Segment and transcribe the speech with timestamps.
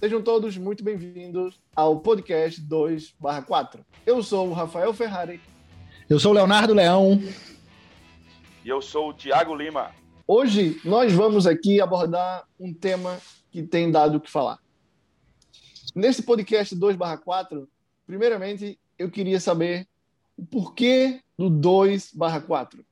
[0.00, 3.84] Sejam todos muito bem-vindos ao podcast 2/4.
[4.06, 5.38] Eu sou o Rafael Ferrari.
[6.08, 7.20] Eu sou o Leonardo Leão.
[8.64, 9.94] E eu sou o Tiago Lima.
[10.26, 14.58] Hoje nós vamos aqui abordar um tema que tem dado o que falar.
[15.94, 17.68] Nesse podcast 2/4,
[18.06, 19.86] primeiramente eu queria saber
[20.34, 22.86] o porquê do 2/4.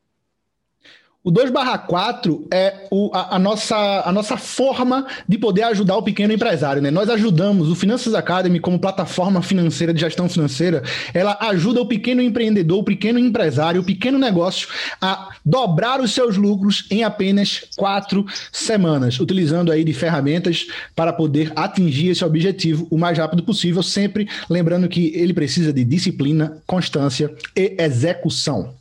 [1.29, 5.95] O 2 barra 4 é o, a, a, nossa, a nossa forma de poder ajudar
[5.99, 6.81] o pequeno empresário.
[6.81, 6.91] Né?
[6.91, 10.83] Nós ajudamos o Finanças Academy como plataforma financeira de gestão financeira.
[11.13, 14.69] Ela ajuda o pequeno empreendedor, o pequeno empresário, o pequeno negócio
[15.03, 20.67] a dobrar os seus lucros em apenas quatro semanas, utilizando aí de ferramentas
[20.97, 25.85] para poder atingir esse objetivo o mais rápido possível, sempre lembrando que ele precisa de
[25.85, 28.78] disciplina, constância e execução.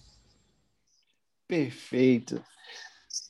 [1.48, 2.44] Perfeito.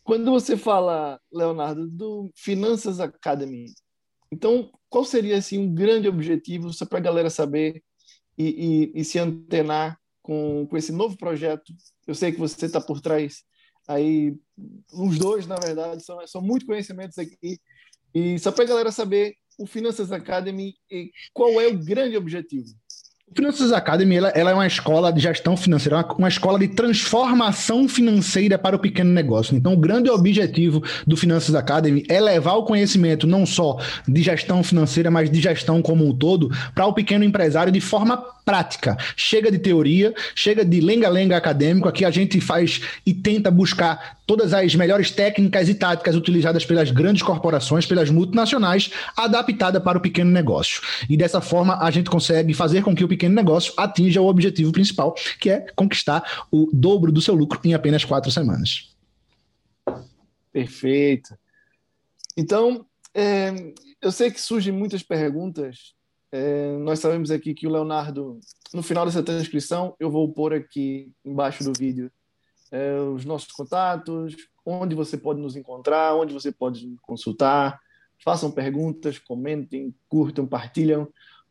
[0.03, 3.66] Quando você fala, Leonardo, do Finanças Academy,
[4.31, 7.84] então qual seria assim um grande objetivo só para a galera saber
[8.38, 11.73] e, e, e, se antenar com, com esse novo projeto?
[12.05, 13.44] Eu sei que você está por trás
[13.88, 14.36] aí,
[14.94, 17.59] os dois, na verdade, são, são muitos conhecimentos aqui.
[18.14, 22.70] E só para a galera saber o Finanças Academy e qual é o grande objetivo.
[23.30, 26.70] O Finanças Academy ela, ela, é uma escola de gestão financeira, uma, uma, escola de
[26.70, 29.53] transformação financeira para o pequeno negócio.
[29.53, 34.64] Então, o grande objetivo do Finanças Academy é levar o conhecimento não só de gestão
[34.64, 38.17] financeira, mas de gestão como um todo para o pequeno empresário de forma
[38.48, 38.95] prática.
[39.17, 41.89] Chega de teoria, chega de lenga-lenga acadêmico.
[41.89, 46.89] Aqui a gente faz e tenta buscar todas as melhores técnicas e táticas utilizadas pelas
[46.89, 50.81] grandes corporações, pelas multinacionais, adaptada para o pequeno negócio.
[51.09, 54.72] E dessa forma a gente consegue fazer com que o pequeno negócio atinja o objetivo
[54.72, 58.96] principal, que é conquistar o dobro do seu lucro em apenas quatro semanas.
[60.52, 61.38] Perfeito.
[62.36, 65.98] Então, é, eu sei que surgem muitas perguntas
[66.32, 68.40] é, nós sabemos aqui que o Leonardo,
[68.73, 72.12] no final dessa transcrição, eu vou pôr aqui embaixo do vídeo
[72.72, 74.36] é, os nossos contatos,
[74.66, 77.80] onde você pode nos encontrar, onde você pode consultar.
[78.23, 81.08] Façam perguntas, comentem, curtam, partilham,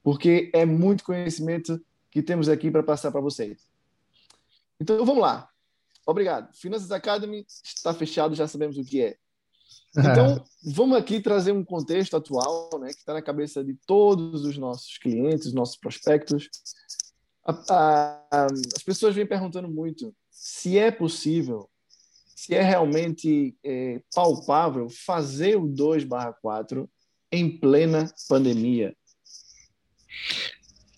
[0.07, 3.59] porque é muito conhecimento que temos aqui para passar para vocês.
[4.79, 5.49] Então vamos lá.
[6.07, 6.55] Obrigado.
[6.55, 9.17] Finanças Academy está fechado, já sabemos o que é.
[9.99, 14.57] Então, vamos aqui trazer um contexto atual, né, que está na cabeça de todos os
[14.57, 16.51] nossos clientes, nossos prospectos.
[17.45, 18.47] A, a,
[18.77, 21.69] as pessoas vêm perguntando muito se é possível,
[22.37, 26.89] se é realmente é, palpável fazer o 2/4
[27.33, 28.97] em plena pandemia.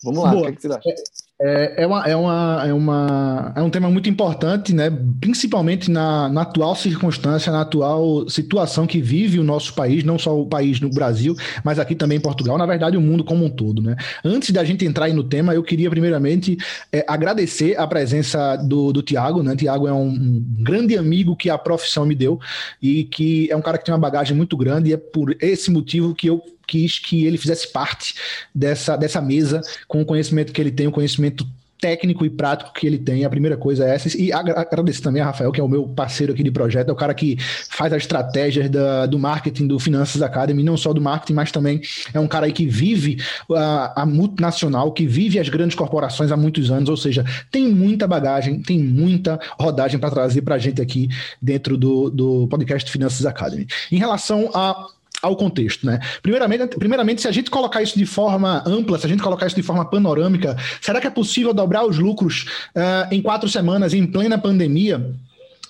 [0.03, 0.41] Vamos lá, Boa.
[0.41, 1.19] o que, é que você acha?
[1.41, 4.91] É, é, uma, é, uma, é, uma, é um tema muito importante, né?
[5.21, 10.37] principalmente na, na, atual circunstância, na atual situação que vive o nosso país, não só
[10.37, 13.49] o país no Brasil, mas aqui também em Portugal, na verdade o mundo como um
[13.49, 13.81] todo.
[13.81, 13.95] Né?
[14.21, 16.57] Antes da gente entrar aí no tema, eu queria primeiramente
[16.91, 19.41] é, agradecer a presença do, do Tiago.
[19.41, 19.55] Né?
[19.55, 22.37] Tiago é um, um, grande amigo que a profissão me deu
[22.81, 25.71] e que é um cara que tem uma bagagem muito grande e é por esse
[25.71, 28.13] motivo que eu quis que ele fizesse parte
[28.53, 31.45] dessa, dessa mesa com o conhecimento que ele tem, o conhecimento
[31.79, 33.23] técnico e prático que ele tem.
[33.23, 34.15] A primeira coisa é essa.
[34.17, 36.95] E agradeço também a Rafael, que é o meu parceiro aqui de projeto, é o
[36.95, 37.37] cara que
[37.69, 41.81] faz as estratégias da, do marketing do Finanças Academy, não só do marketing, mas também
[42.13, 43.17] é um cara aí que vive
[43.51, 48.07] a, a multinacional, que vive as grandes corporações há muitos anos, ou seja, tem muita
[48.07, 51.07] bagagem, tem muita rodagem para trazer para a gente aqui
[51.41, 53.67] dentro do, do podcast Finanças Academy.
[53.91, 54.87] Em relação a
[55.21, 55.99] ao contexto, né?
[56.21, 59.55] Primeiramente, primeiramente, se a gente colocar isso de forma ampla, se a gente colocar isso
[59.55, 64.05] de forma panorâmica, será que é possível dobrar os lucros uh, em quatro semanas em
[64.05, 65.13] plena pandemia?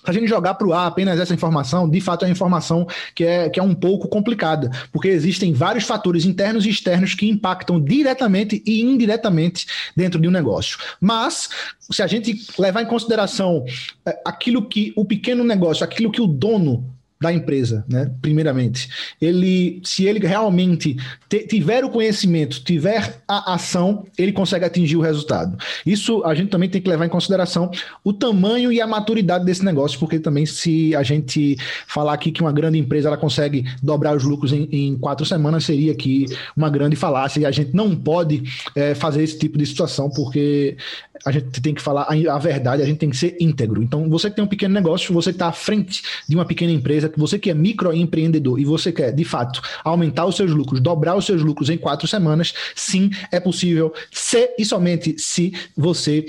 [0.04, 2.88] Se a gente jogar para o ar apenas essa informação, de fato é uma informação
[3.14, 7.30] que é, que é um pouco complicada, porque existem vários fatores internos e externos que
[7.30, 10.80] impactam diretamente e indiretamente dentro de um negócio.
[11.02, 11.50] Mas,
[11.92, 13.66] se a gente levar em consideração
[14.06, 18.10] eh, aquilo que o pequeno negócio, aquilo que o dono da empresa, né?
[18.22, 18.90] Primeiramente,
[19.22, 20.96] ele, se ele realmente
[21.28, 25.58] te, tiver o conhecimento, tiver a ação, ele consegue atingir o resultado.
[25.86, 27.70] Isso a gente também tem que levar em consideração
[28.06, 31.58] o tamanho e a maturidade desse negócio, porque também se a gente
[31.88, 35.66] falar aqui que uma grande empresa ela consegue dobrar os lucros em, em quatro semanas,
[35.66, 39.66] seria aqui uma grande falácia e a gente não pode é, fazer esse tipo de
[39.66, 40.78] situação, porque
[41.26, 43.84] a gente tem que falar a, a verdade, a gente tem que ser íntegro.
[43.84, 47.09] Então, você que tem um pequeno negócio, você está à frente de uma pequena empresa
[47.10, 51.16] que você que é microempreendedor e você quer, de fato, aumentar os seus lucros, dobrar
[51.16, 56.26] os seus lucros em quatro semanas, sim, é possível, se e somente se você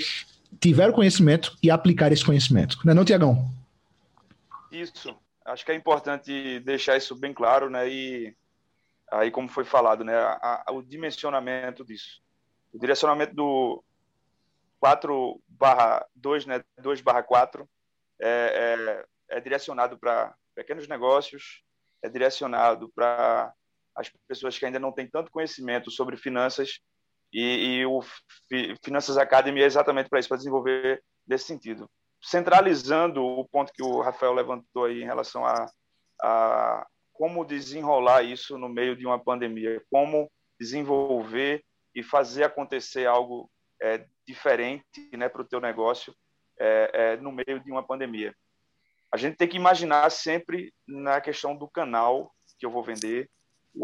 [0.60, 2.78] tiver o conhecimento e aplicar esse conhecimento.
[2.84, 3.50] Não é não, Tiagão?
[4.70, 5.16] Isso.
[5.44, 7.88] Acho que é importante deixar isso bem claro, né?
[7.88, 8.34] E
[9.10, 12.22] aí como foi falado, né, a, a, o dimensionamento disso.
[12.72, 13.82] O direcionamento do
[14.78, 17.68] 4 barra 2, né, 2 barra 4,
[18.20, 21.62] é, é, é direcionado para pequenos negócios,
[22.02, 23.52] é direcionado para
[23.94, 26.80] as pessoas que ainda não têm tanto conhecimento sobre finanças
[27.32, 28.00] e, e o
[28.84, 31.88] Finanças Academy é exatamente para isso, para desenvolver nesse sentido.
[32.22, 35.66] Centralizando o ponto que o Rafael levantou aí em relação a,
[36.20, 41.62] a como desenrolar isso no meio de uma pandemia, como desenvolver
[41.94, 43.50] e fazer acontecer algo
[43.80, 46.14] é, diferente né, para o teu negócio
[46.58, 48.34] é, é, no meio de uma pandemia.
[49.12, 53.28] A gente tem que imaginar sempre na questão do canal que eu vou vender,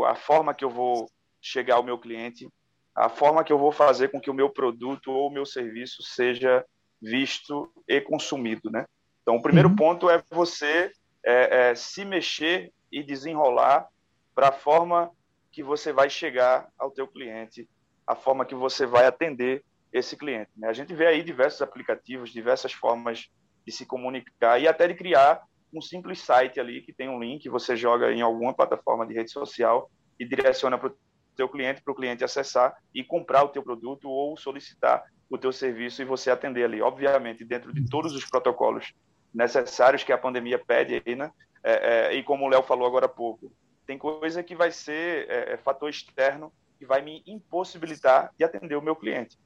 [0.05, 2.49] a forma que eu vou chegar ao meu cliente,
[2.95, 6.03] a forma que eu vou fazer com que o meu produto ou o meu serviço
[6.03, 6.65] seja
[7.01, 8.87] visto e consumido, né?
[9.23, 9.77] Então, o primeiro uhum.
[9.77, 10.93] ponto é você
[11.25, 13.89] é, é, se mexer e desenrolar
[14.35, 15.11] para a forma
[15.51, 17.69] que você vai chegar ao teu cliente,
[18.07, 20.51] a forma que você vai atender esse cliente.
[20.57, 20.69] Né?
[20.69, 23.31] A gente vê aí diversos aplicativos, diversas formas
[23.67, 25.43] de se comunicar e até de criar
[25.73, 29.31] um simples site ali que tem um link, você joga em alguma plataforma de rede
[29.31, 30.97] social e direciona para o
[31.37, 35.53] teu cliente, para o cliente acessar e comprar o teu produto ou solicitar o teu
[35.53, 36.81] serviço e você atender ali.
[36.81, 38.95] Obviamente, dentro de todos os protocolos
[39.35, 41.31] necessários que a pandemia pede aí, né?
[41.63, 43.53] É, é, e como o Léo falou agora há pouco,
[43.87, 48.77] tem coisa que vai ser é, é fator externo que vai me impossibilitar de atender
[48.77, 49.37] o meu cliente.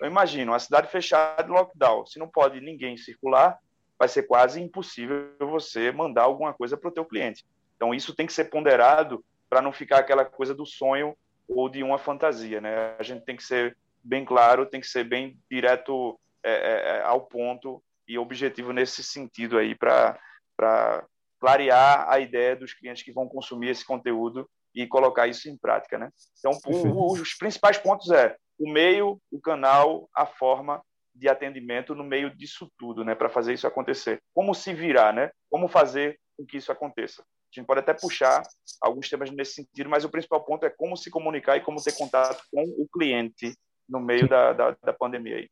[0.00, 3.58] Eu imagino, uma cidade fechada, lockdown, se não pode ninguém circular,
[3.98, 7.44] vai ser quase impossível você mandar alguma coisa para o teu cliente.
[7.76, 11.16] Então isso tem que ser ponderado para não ficar aquela coisa do sonho
[11.48, 12.96] ou de uma fantasia, né?
[12.98, 17.02] A gente tem que ser bem claro, tem que ser bem direto é, é, é
[17.02, 20.18] ao ponto e objetivo nesse sentido aí para
[20.56, 21.04] para
[21.40, 25.98] clarear a ideia dos clientes que vão consumir esse conteúdo e colocar isso em prática,
[25.98, 26.10] né?
[26.38, 30.82] Então, o, os principais pontos é o meio, o canal, a forma
[31.14, 34.20] de atendimento no meio disso tudo, né, para fazer isso acontecer.
[34.34, 35.30] Como se virar, né?
[35.50, 37.22] Como fazer com que isso aconteça.
[37.22, 38.42] A gente pode até puxar
[38.82, 41.92] alguns temas nesse sentido, mas o principal ponto é como se comunicar e como ter
[41.92, 43.54] contato com o cliente
[43.88, 45.48] no meio da, da, da pandemia aí.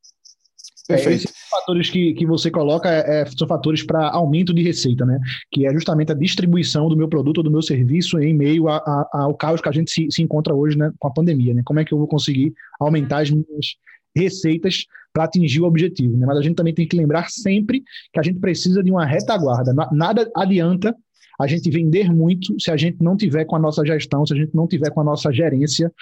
[0.90, 5.06] É, esses fatores que, que você coloca é, é são fatores para aumento de receita,
[5.06, 5.18] né?
[5.50, 8.78] Que é justamente a distribuição do meu produto ou do meu serviço em meio a,
[8.78, 11.62] a, ao caos que a gente se, se encontra hoje né, com a pandemia, né?
[11.64, 13.76] Como é que eu vou conseguir aumentar as minhas
[14.16, 16.26] receitas para atingir o objetivo, né?
[16.26, 17.82] Mas a gente também tem que lembrar sempre
[18.12, 19.74] que a gente precisa de uma retaguarda.
[19.92, 20.96] Nada adianta
[21.40, 24.36] a gente vender muito se a gente não tiver com a nossa gestão, se a
[24.36, 25.92] gente não tiver com a nossa gerência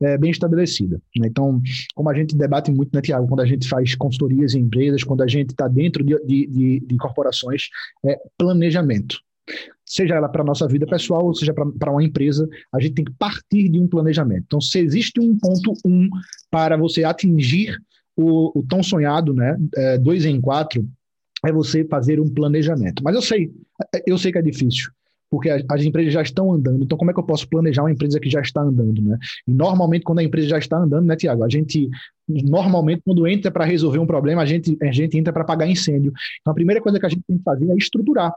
[0.00, 1.00] é, bem estabelecida.
[1.16, 1.28] Né?
[1.28, 1.60] Então,
[1.94, 5.22] como a gente debate muito, né, Tiago, quando a gente faz consultorias em empresas, quando
[5.22, 7.68] a gente está dentro de, de, de, de corporações,
[8.04, 9.20] é planejamento
[9.88, 13.04] seja ela para a nossa vida pessoal ou seja para uma empresa, a gente tem
[13.04, 14.44] que partir de um planejamento.
[14.46, 16.08] Então, se existe um ponto um
[16.50, 17.76] para você atingir
[18.16, 20.86] o, o tão sonhado, né, é, dois em quatro,
[21.44, 23.02] é você fazer um planejamento.
[23.02, 23.50] Mas eu sei,
[24.06, 24.90] eu sei que é difícil
[25.30, 26.82] porque as empresas já estão andando.
[26.82, 29.18] Então, como é que eu posso planejar uma empresa que já está andando, né?
[29.46, 31.44] E normalmente, quando a empresa já está andando, né, Tiago?
[31.44, 31.88] A gente,
[32.26, 36.12] normalmente, quando entra para resolver um problema, a gente, a gente entra para apagar incêndio.
[36.40, 38.32] Então, a primeira coisa que a gente tem que fazer é estruturar.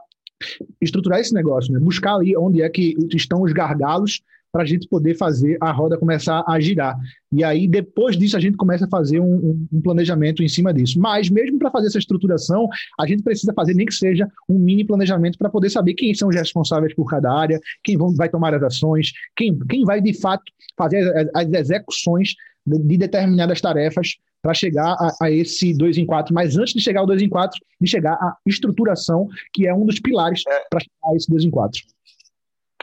[0.80, 1.78] Estruturar esse negócio, né?
[1.78, 4.22] Buscar ali onde é que estão os gargalos
[4.52, 6.94] para a gente poder fazer a roda começar a girar.
[7.32, 11.00] E aí, depois disso, a gente começa a fazer um, um planejamento em cima disso.
[11.00, 12.68] Mas, mesmo para fazer essa estruturação,
[13.00, 16.28] a gente precisa fazer, nem que seja um mini planejamento para poder saber quem são
[16.28, 20.12] os responsáveis por cada área, quem vão, vai tomar as ações, quem, quem vai, de
[20.20, 20.44] fato,
[20.76, 22.34] fazer as, as execuções
[22.66, 26.80] de, de determinadas tarefas para chegar a, a, esse 2 em 4, mas antes de
[26.80, 30.64] chegar ao 2 em 4, de chegar à estruturação, que é um dos pilares é.
[30.68, 31.80] para chegar a esse 2 em 4.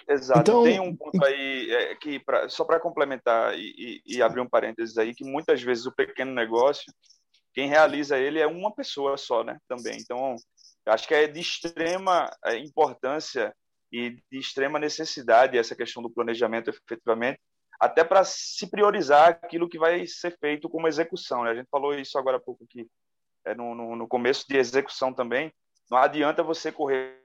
[0.08, 0.40] Exato.
[0.40, 4.42] Então, Tem um ponto aí é, que, pra, só para complementar e, e, e, abrir
[4.42, 6.92] um parênteses aí, que muitas vezes o pequeno negócio,
[7.54, 9.60] quem realiza ele é uma pessoa só, né?
[9.68, 10.00] Também.
[10.00, 10.36] Então,
[10.88, 13.54] acho que é de extrema é, importância
[13.92, 17.40] e de extrema necessidade essa questão do planejamento, efetivamente,
[17.80, 21.44] até para se priorizar aquilo que vai ser feito como execução.
[21.44, 21.52] Né?
[21.52, 22.88] A gente falou isso agora há pouco aqui,
[23.46, 25.52] é, no, no, no começo de execução também.
[25.90, 27.18] Não adianta você correr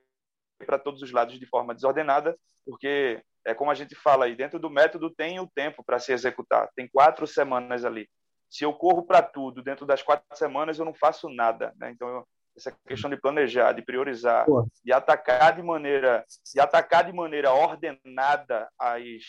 [0.64, 4.58] para todos os lados de forma desordenada, porque é como a gente fala aí, dentro
[4.58, 8.08] do método tem o tempo para se executar, tem quatro semanas ali.
[8.48, 11.74] Se eu corro para tudo dentro das quatro semanas, eu não faço nada.
[11.76, 11.90] Né?
[11.90, 14.66] Então, eu, essa questão de planejar, de priorizar, Pô.
[14.84, 19.24] de atacar de maneira, de atacar de maneira ordenada as,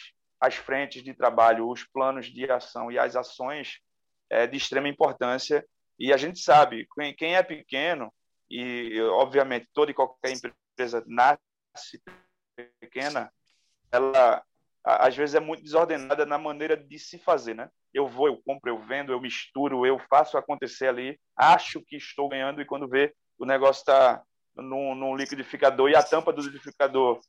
[0.45, 3.79] as frentes de trabalho, os planos de ação e as ações
[4.29, 5.65] é de extrema importância.
[5.97, 8.13] E a gente sabe, quem, quem é pequeno,
[8.49, 12.01] e obviamente toda e qualquer empresa nasce
[12.79, 13.31] pequena,
[13.91, 14.43] ela
[14.83, 17.69] às vezes é muito desordenada na maneira de se fazer, né?
[17.91, 22.29] Eu vou, eu compro, eu vendo, eu misturo, eu faço acontecer ali, acho que estou
[22.29, 24.21] ganhando e quando vê o negócio está
[24.55, 27.19] num, num, liquidificador e a tampa do liquidificador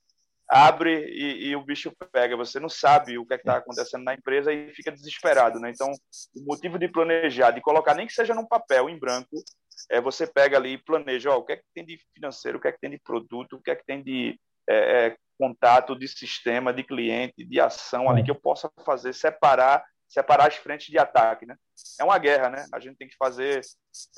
[0.48, 2.36] abre e, e o bicho pega.
[2.36, 5.70] Você não sabe o que é está acontecendo na empresa e fica desesperado, né?
[5.70, 5.90] Então,
[6.34, 9.42] o motivo de planejar, de colocar nem que seja num papel em branco,
[9.90, 12.60] é você pega ali e planeja, ó, o que é que tem de financeiro, o
[12.60, 14.38] que é que tem de produto, o que é que tem de
[14.68, 19.84] é, é, contato de sistema, de cliente, de ação ali que eu possa fazer, separar,
[20.08, 21.56] separar as frentes de ataque, né?
[22.00, 22.64] É uma guerra, né?
[22.72, 23.60] A gente tem que fazer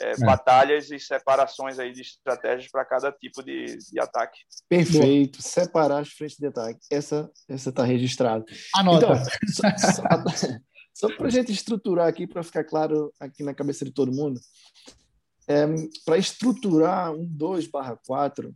[0.00, 0.16] é, é.
[0.24, 4.38] batalhas e separações aí de estratégias para cada tipo de, de ataque.
[4.68, 6.78] Perfeito, separar as frentes de ataque.
[6.90, 8.44] Essa essa está registrada.
[8.74, 9.06] Anota.
[9.06, 10.02] Então, só, só,
[10.94, 14.40] só para a gente estruturar aqui, para ficar claro aqui na cabeça de todo mundo,
[15.46, 15.66] é,
[16.04, 18.54] para estruturar um 2 barra 4,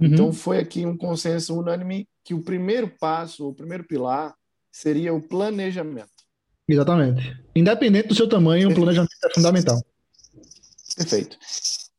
[0.00, 0.06] Uhum.
[0.06, 4.34] Então foi aqui um consenso unânime que o primeiro passo, o primeiro pilar,
[4.70, 6.17] seria o planejamento.
[6.68, 7.36] Exatamente.
[7.54, 9.82] Independente do seu tamanho, o planejamento é fundamental.
[10.96, 11.38] Perfeito.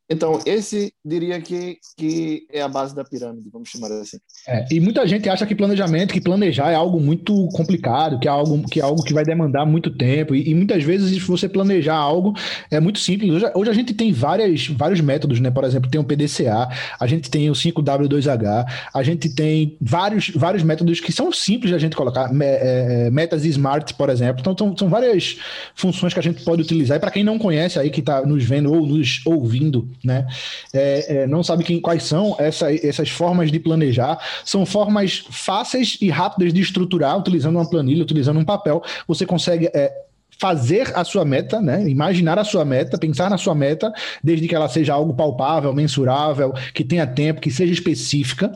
[0.09, 4.17] Então, esse diria que, que é a base da pirâmide, vamos chamar assim.
[4.47, 8.31] É, e muita gente acha que planejamento, que planejar é algo muito complicado, que é
[8.31, 10.33] algo que, é algo que vai demandar muito tempo.
[10.33, 12.33] E, e muitas vezes, se você planejar algo,
[12.71, 13.31] é muito simples.
[13.31, 15.51] Hoje, hoje, a gente tem várias, vários métodos, né?
[15.51, 16.67] Por exemplo, tem o PDCA,
[16.99, 21.77] a gente tem o 5W2H, a gente tem vários, vários métodos que são simples a
[21.77, 22.31] gente colocar.
[22.41, 24.41] É, é, metas Smart, por exemplo.
[24.41, 25.37] Então, são, são várias
[25.75, 26.97] funções que a gente pode utilizar.
[26.97, 30.27] E para quem não conhece aí, que está nos vendo ou nos ouvindo, né?
[30.73, 34.19] É, é, não sabe quem, quais são essa, essas formas de planejar.
[34.43, 38.81] São formas fáceis e rápidas de estruturar, utilizando uma planilha, utilizando um papel.
[39.07, 39.93] Você consegue é,
[40.39, 41.87] fazer a sua meta, né?
[41.89, 43.91] Imaginar a sua meta, pensar na sua meta,
[44.23, 48.51] desde que ela seja algo palpável, mensurável, que tenha tempo, que seja específica.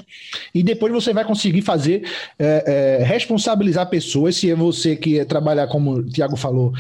[0.55, 2.03] E depois você vai conseguir fazer,
[2.39, 4.37] é, é, responsabilizar pessoas.
[4.37, 6.73] Se é você que trabalha, como o Tiago falou,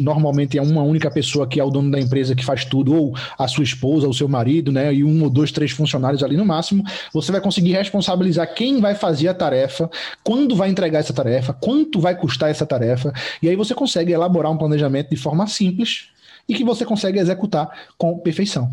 [0.00, 3.14] normalmente é uma única pessoa que é o dono da empresa que faz tudo, ou
[3.38, 4.92] a sua esposa, ou seu marido, né?
[4.92, 6.82] E um ou dois, três funcionários ali no máximo.
[7.12, 9.88] Você vai conseguir responsabilizar quem vai fazer a tarefa,
[10.24, 13.12] quando vai entregar essa tarefa, quanto vai custar essa tarefa.
[13.40, 16.10] E aí você consegue elaborar elaborar um planejamento de forma simples
[16.48, 18.70] e que você consegue executar com perfeição.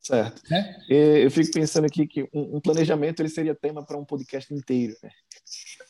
[0.00, 0.42] Certo.
[0.52, 1.24] É?
[1.24, 4.96] Eu fico pensando aqui que um planejamento ele seria tema para um podcast inteiro.
[5.02, 5.10] Né?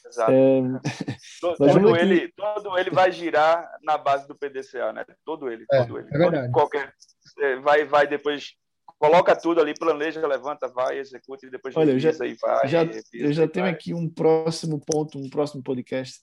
[0.06, 0.32] Exato.
[0.32, 0.60] É...
[1.40, 5.06] Todo, ele, todo ele vai girar na base do PDCA, né?
[5.24, 6.08] Todo ele, é, todo ele.
[6.12, 6.52] É verdade.
[6.52, 6.92] Qualquer,
[7.38, 8.54] é, vai, vai depois
[9.00, 12.68] coloca tudo ali, planeja, levanta, vai, executa e depois Olha, eu já, e vai.
[12.68, 13.72] Já, eu já tenho vai.
[13.72, 16.22] aqui um próximo ponto, um próximo podcast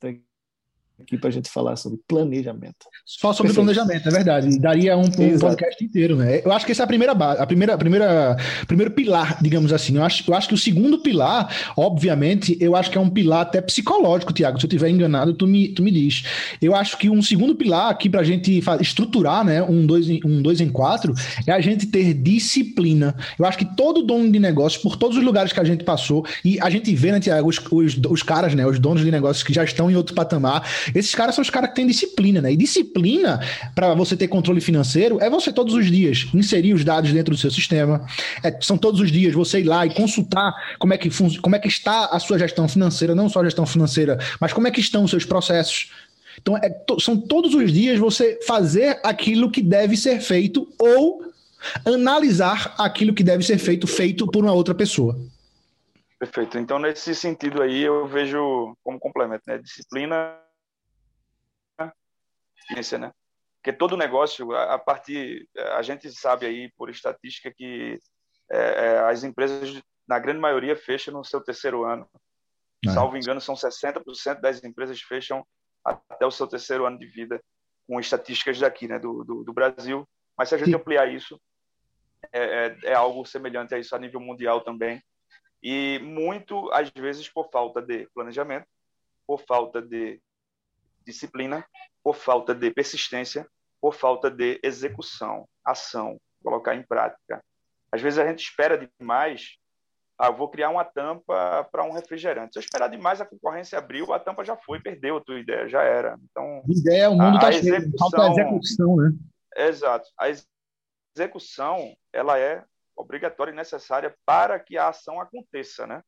[0.99, 2.87] aqui para a gente falar sobre planejamento.
[3.05, 3.75] Só sobre Perfeito.
[3.75, 4.59] planejamento, é verdade.
[4.59, 6.41] Daria um, um podcast inteiro, né?
[6.43, 8.37] Eu acho que essa é a primeira base, a primeira, a primeira,
[8.67, 9.95] primeiro pilar, digamos assim.
[9.95, 13.41] Eu acho, eu acho que o segundo pilar, obviamente, eu acho que é um pilar
[13.41, 14.59] até psicológico, Tiago.
[14.59, 16.23] Se eu estiver enganado, tu me, tu me diz.
[16.61, 20.19] Eu acho que um segundo pilar aqui para a gente estruturar, né, um dois, em,
[20.25, 21.13] um dois em quatro,
[21.45, 23.15] é a gente ter disciplina.
[23.37, 26.25] Eu acho que todo dono de negócio, por todos os lugares que a gente passou,
[26.43, 29.43] e a gente vê, né, Tiago, os, os, os caras, né, os donos de negócios
[29.43, 32.51] que já estão em outro patamar, esses caras são os caras que têm disciplina, né?
[32.51, 33.39] E disciplina,
[33.73, 37.39] para você ter controle financeiro, é você todos os dias inserir os dados dentro do
[37.39, 38.05] seu sistema.
[38.43, 41.09] É, são todos os dias você ir lá e consultar como é que
[41.41, 44.67] como é que está a sua gestão financeira, não só a gestão financeira, mas como
[44.67, 45.91] é que estão os seus processos.
[46.39, 51.25] Então, é, to, são todos os dias você fazer aquilo que deve ser feito ou
[51.85, 55.19] analisar aquilo que deve ser feito, feito por uma outra pessoa.
[56.19, 56.57] Perfeito.
[56.57, 59.57] Então, nesse sentido aí, eu vejo como complemento, né?
[59.57, 60.35] Disciplina
[62.67, 63.11] ciência, né?
[63.61, 67.99] Porque todo negócio, a partir, a gente sabe aí por estatística que
[68.49, 72.07] é, é, as empresas, na grande maioria, fecham no seu terceiro ano.
[72.85, 72.91] É.
[72.91, 75.45] Salvo engano, são 60% das empresas fecham
[75.83, 77.41] até o seu terceiro ano de vida,
[77.87, 80.07] com estatísticas daqui, né, do, do, do Brasil.
[80.37, 80.75] Mas se a gente Sim.
[80.75, 81.39] ampliar isso,
[82.31, 85.01] é, é, é, algo semelhante a isso a nível mundial também.
[85.61, 88.67] E muito, às vezes, por falta de planejamento,
[89.25, 90.21] por falta de
[91.05, 91.65] disciplina
[92.07, 93.45] por falta de persistência,
[93.81, 97.43] por falta de execução, ação, colocar em prática.
[97.91, 99.57] Às vezes a gente espera demais.
[100.17, 102.53] Ah, vou criar uma tampa para um refrigerante.
[102.53, 105.67] Se eu esperar demais, a concorrência abriu, a tampa já foi, perdeu a tua ideia,
[105.67, 106.17] já era.
[106.31, 109.11] Então, ideia, o mundo está cheio, falta execução, né?
[109.57, 110.09] Exato.
[110.17, 110.27] A
[111.13, 112.63] execução, ela é
[112.95, 116.01] obrigatória e necessária para que a ação aconteça, né?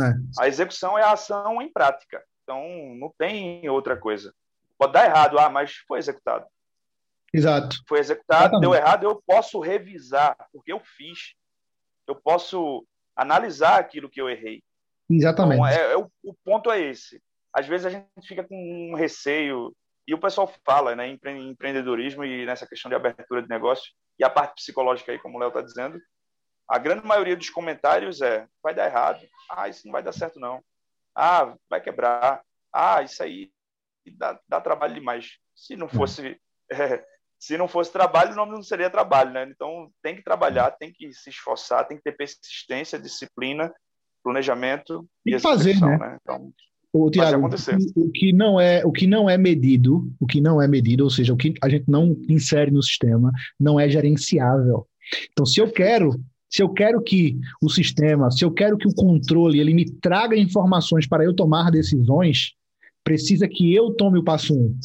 [0.00, 0.44] É.
[0.44, 2.22] A execução é a ação em prática.
[2.44, 2.62] Então,
[2.94, 4.32] não tem outra coisa.
[4.78, 6.46] Pode dar errado, ah, mas foi executado.
[7.32, 7.76] Exato.
[7.88, 8.60] Foi executado, Exatamente.
[8.60, 11.34] deu errado, eu posso revisar, porque eu fiz.
[12.06, 14.62] Eu posso analisar aquilo que eu errei.
[15.10, 15.60] Exatamente.
[15.60, 17.20] Então, é, é, o, o ponto é esse.
[17.52, 18.56] Às vezes a gente fica com
[18.90, 19.74] um receio,
[20.06, 24.24] e o pessoal fala né, em empreendedorismo e nessa questão de abertura de negócio, e
[24.24, 26.00] a parte psicológica aí, como o Léo está dizendo,
[26.68, 30.38] a grande maioria dos comentários é: vai dar errado, ah, isso não vai dar certo,
[30.38, 30.62] não,
[31.14, 33.50] ah, vai quebrar, ah, isso aí
[34.10, 35.38] dá, dá trabalho demais.
[35.54, 36.38] Se não fosse.
[36.72, 37.04] É,
[37.38, 39.46] se não fosse trabalho, o nome não seria trabalho, né?
[39.54, 43.70] Então tem que trabalhar, tem que se esforçar, tem que ter persistência, disciplina,
[44.22, 45.98] planejamento e, e fazer, né?
[45.98, 46.18] né?
[46.22, 46.50] Então,
[46.90, 47.46] o Tiago,
[47.96, 51.10] o que não é o que não é medido, o que não é medido, ou
[51.10, 53.30] seja, o que a gente não insere no sistema,
[53.60, 54.88] não é gerenciável.
[55.32, 56.18] Então, se eu quero
[56.48, 60.36] se eu quero que o sistema, se eu quero que o controle ele me traga
[60.36, 62.54] informações para eu tomar decisões,
[63.04, 64.76] precisa que eu tome o passo um,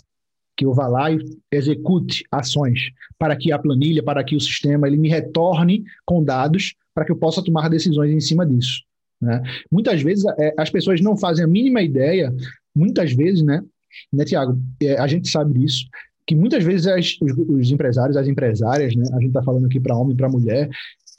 [0.60, 4.88] que eu vá lá e execute ações para que a planilha, para que o sistema
[4.88, 8.84] ele me retorne com dados para que eu possa tomar decisões em cima disso.
[9.22, 9.42] Né?
[9.72, 12.36] Muitas vezes é, as pessoas não fazem a mínima ideia,
[12.76, 13.64] muitas vezes, né,
[14.12, 14.60] né Tiago?
[14.84, 15.86] É, a gente sabe disso,
[16.28, 19.80] que muitas vezes as, os, os, empresários, as empresárias, né, a gente está falando aqui
[19.80, 20.70] para homem e para mulher,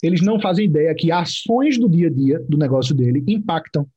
[0.03, 3.87] eles não fazem ideia que ações do dia a dia do negócio dele impactam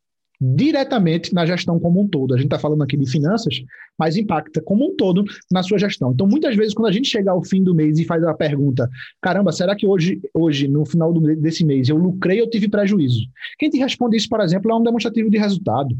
[0.40, 2.34] diretamente na gestão como um todo.
[2.34, 3.62] A gente está falando aqui de finanças,
[3.98, 6.12] mas impacta como um todo na sua gestão.
[6.12, 8.88] Então, muitas vezes, quando a gente chega ao fim do mês e faz a pergunta:
[9.20, 13.20] caramba, será que hoje, hoje no final do, desse mês, eu lucrei ou tive prejuízo?
[13.58, 15.96] Quem te responde isso, por exemplo, é um demonstrativo de resultado.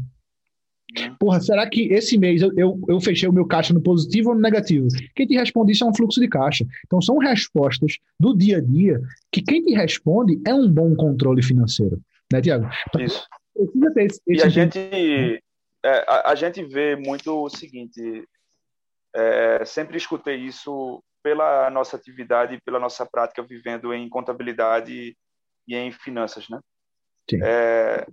[1.19, 4.35] Porra, será que esse mês eu, eu, eu, fechei o meu caixa no positivo ou
[4.35, 4.87] no negativo?
[5.15, 6.65] Quem te responde isso é um fluxo de caixa.
[6.85, 9.01] Então, são respostas do dia a dia
[9.31, 11.99] que quem te responde é um bom controle financeiro.
[12.31, 12.67] Né, Tiago?
[12.99, 13.23] Isso
[13.55, 15.43] precisa ter esse, esse e a gente,
[15.83, 18.27] é, a, a, gente vê muito o seguinte,
[19.13, 25.17] é, sempre escutei isso pela nossa atividade, pela nossa prática vivendo em contabilidade
[25.67, 26.59] e em finanças, né?
[27.43, 28.05] É,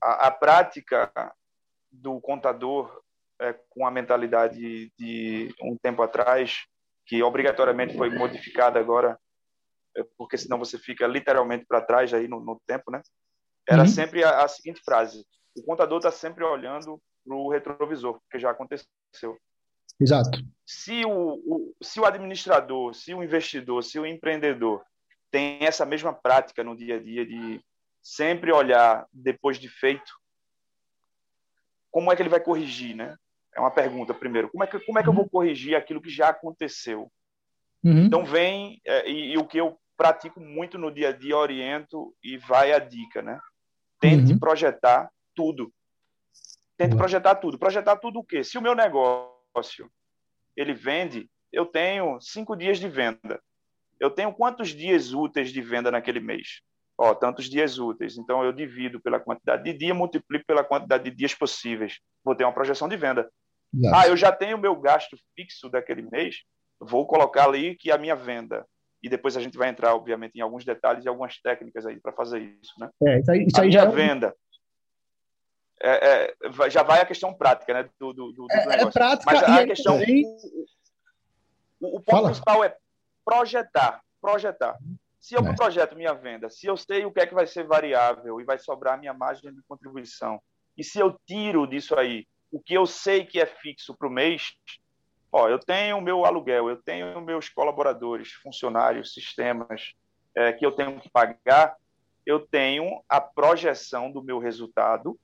[0.00, 1.10] a, a, prática
[1.90, 3.02] do contador
[3.40, 6.64] é, com a mentalidade de um tempo atrás,
[7.06, 9.18] que obrigatoriamente foi modificada agora,
[9.96, 13.02] é, porque senão você fica literalmente para trás aí no, no tempo, né?
[13.68, 13.88] Era uhum.
[13.88, 15.24] sempre a, a, seguinte frase:
[15.56, 18.86] o contador está sempre olhando para o retrovisor, porque já aconteceu.
[20.00, 20.30] Exato.
[20.66, 24.84] Se o, o, se o administrador, se o investidor, se o empreendedor
[25.30, 27.60] tem essa mesma prática no dia a dia de
[28.02, 30.12] sempre olhar depois de feito,
[31.90, 33.16] como é que ele vai corrigir, né?
[33.54, 34.50] É uma pergunta primeiro.
[34.50, 37.10] Como é que, como é que eu vou corrigir aquilo que já aconteceu?
[37.84, 38.04] Uhum.
[38.04, 42.14] Então vem, é, e, e, o que eu pratico muito no dia a dia, oriento
[42.22, 43.38] e vai a dica, né?
[44.04, 44.38] Tente uhum.
[44.38, 45.72] projetar tudo.
[46.76, 46.98] Tente uhum.
[46.98, 47.58] projetar tudo.
[47.58, 48.44] Projetar tudo o quê?
[48.44, 49.90] Se o meu negócio
[50.54, 53.40] ele vende, eu tenho cinco dias de venda.
[53.98, 56.60] Eu tenho quantos dias úteis de venda naquele mês?
[56.98, 58.18] Ó, tantos dias úteis.
[58.18, 61.98] Então eu divido pela quantidade de dia, multiplico pela quantidade de dias possíveis.
[62.22, 63.30] Vou ter uma projeção de venda.
[63.92, 66.42] Ah, eu já tenho o meu gasto fixo daquele mês.
[66.78, 68.66] Vou colocar ali que a minha venda
[69.04, 72.10] e depois a gente vai entrar, obviamente, em alguns detalhes e algumas técnicas aí para
[72.14, 72.88] fazer isso, né?
[73.06, 74.34] É, isso aí, isso aí já é venda.
[75.82, 79.42] É, é, já vai a questão prática, né, do, do, do é, é, prática Mas
[79.42, 79.98] a, questão,
[81.78, 82.28] o, o, ponto Fala.
[82.28, 82.74] principal é
[83.22, 84.78] projetar, projetar.
[85.20, 85.54] Se eu é.
[85.54, 88.58] projeto minha venda, se eu sei o que é que vai ser variável e vai
[88.58, 90.40] sobrar minha margem de contribuição,
[90.78, 94.10] e se eu tiro disso aí o que eu sei que é fixo para o
[94.10, 94.54] mês,
[95.36, 99.92] Ó, eu tenho o meu aluguel, eu tenho meus colaboradores, funcionários, sistemas
[100.32, 101.74] é, que eu tenho que pagar,
[102.24, 105.18] eu tenho a projeção do meu resultado,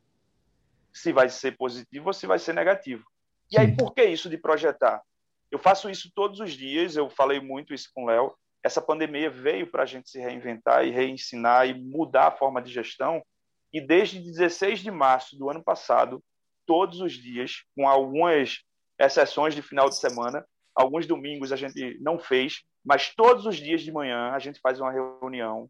[0.93, 3.05] se vai ser positivo ou se vai ser negativo.
[3.53, 5.01] E aí, por que isso de projetar?
[5.49, 8.35] Eu faço isso todos os dias, eu falei muito isso com o Léo.
[8.65, 12.73] Essa pandemia veio para a gente se reinventar e reensinar e mudar a forma de
[12.73, 13.25] gestão.
[13.73, 16.21] E desde 16 de março do ano passado,
[16.67, 18.65] todos os dias, com algumas
[19.01, 20.47] exceções de final de semana.
[20.75, 24.79] Alguns domingos a gente não fez, mas todos os dias de manhã a gente faz
[24.79, 25.69] uma reunião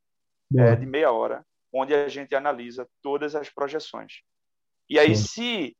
[0.56, 4.22] é, de meia hora, onde a gente analisa todas as projeções.
[4.88, 5.76] E aí, se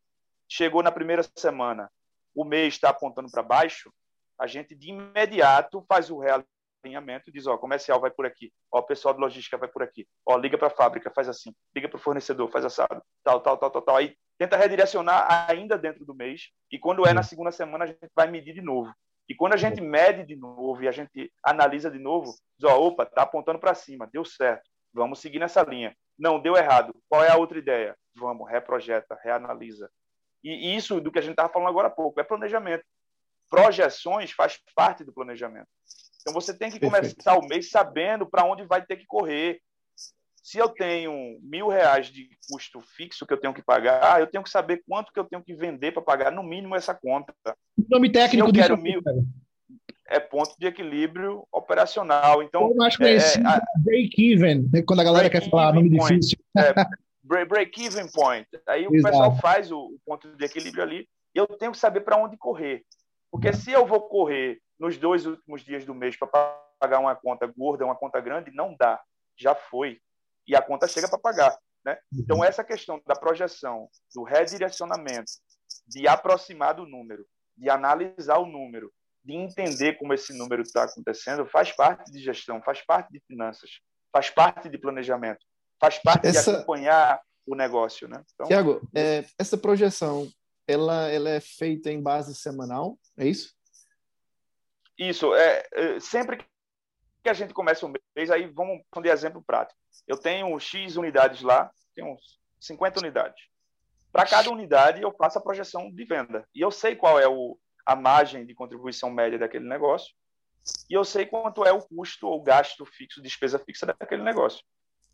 [0.49, 1.91] chegou na primeira semana,
[2.35, 3.93] o mês está apontando para baixo,
[4.39, 9.13] a gente de imediato faz o realinhamento, diz, ó, comercial vai por aqui, ó, pessoal
[9.13, 12.01] de logística vai por aqui, ó, liga para a fábrica, faz assim, liga para o
[12.01, 13.97] fornecedor, faz assado, tal, tal, tal, tal, tal.
[13.97, 17.98] Aí tenta redirecionar ainda dentro do mês, e quando é na segunda semana, a gente
[18.16, 18.90] vai medir de novo.
[19.29, 22.81] E quando a gente mede de novo e a gente analisa de novo, diz, ó,
[22.81, 25.94] opa, tá apontando para cima, deu certo, vamos seguir nessa linha.
[26.18, 26.94] Não, deu errado.
[27.07, 27.94] Qual é a outra ideia?
[28.16, 29.90] Vamos, reprojeta, reanalisa.
[30.42, 32.83] E isso do que a gente estava falando agora há pouco, é planejamento.
[33.50, 35.68] Projeções faz parte do planejamento.
[36.22, 37.14] Então você tem que Perfeito.
[37.14, 39.61] começar o mês sabendo para onde vai ter que correr.
[40.42, 44.42] Se eu tenho mil reais de custo fixo que eu tenho que pagar, eu tenho
[44.42, 47.35] que saber quanto que eu tenho que vender para pagar no mínimo essa conta.
[47.76, 49.03] O nome técnico disso mil,
[50.11, 52.42] é ponto de equilíbrio operacional.
[52.42, 56.18] Então, eu acho que é, é break-even, né, quando a galera quer falar nome point,
[56.18, 56.38] difícil.
[56.59, 56.74] É,
[57.46, 58.48] break-even point.
[58.66, 59.12] Aí o Exato.
[59.12, 62.83] pessoal faz o, ponto de equilíbrio ali e eu tenho que saber para onde correr.
[63.31, 66.29] Porque se eu vou correr nos dois últimos dias do mês para
[66.81, 69.00] pagar uma conta gorda, uma conta grande, não dá.
[69.38, 70.00] Já foi.
[70.51, 71.57] E a conta chega para pagar.
[71.85, 71.97] Né?
[72.13, 72.45] Então, uhum.
[72.45, 75.31] essa questão da projeção, do redirecionamento,
[75.87, 77.25] de aproximar do número,
[77.57, 78.93] de analisar o número,
[79.25, 83.71] de entender como esse número está acontecendo, faz parte de gestão, faz parte de finanças,
[84.13, 85.47] faz parte de planejamento,
[85.81, 86.51] faz parte essa...
[86.51, 88.09] de acompanhar o negócio.
[88.09, 88.21] Né?
[88.35, 90.29] Então, Tiago, é, essa projeção
[90.67, 93.55] ela, ela é feita em base semanal, é isso?
[94.99, 95.33] Isso.
[95.33, 96.45] É, é sempre
[97.22, 99.78] que a gente começa um mês, aí vamos de exemplo prático.
[100.06, 102.16] Eu tenho X unidades lá, tenho
[102.61, 103.42] 50 unidades.
[104.12, 106.44] Para cada unidade, eu faço a projeção de venda.
[106.54, 110.12] E eu sei qual é o, a margem de contribuição média daquele negócio.
[110.88, 114.62] E eu sei quanto é o custo ou gasto fixo, despesa fixa daquele negócio.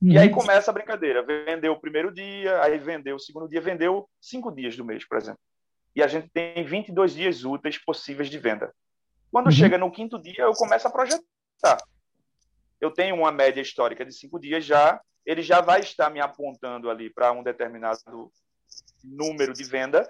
[0.00, 0.12] Uhum.
[0.12, 1.22] E aí começa a brincadeira.
[1.24, 5.18] Vendeu o primeiro dia, aí vendeu o segundo dia, vendeu cinco dias do mês, por
[5.18, 5.40] exemplo.
[5.94, 8.72] E a gente tem 22 dias úteis possíveis de venda.
[9.30, 9.52] Quando uhum.
[9.52, 11.78] chega no quinto dia, eu começo a projetar.
[12.86, 16.88] Eu tenho uma média histórica de cinco dias já, ele já vai estar me apontando
[16.88, 18.30] ali para um determinado
[19.02, 20.08] número de venda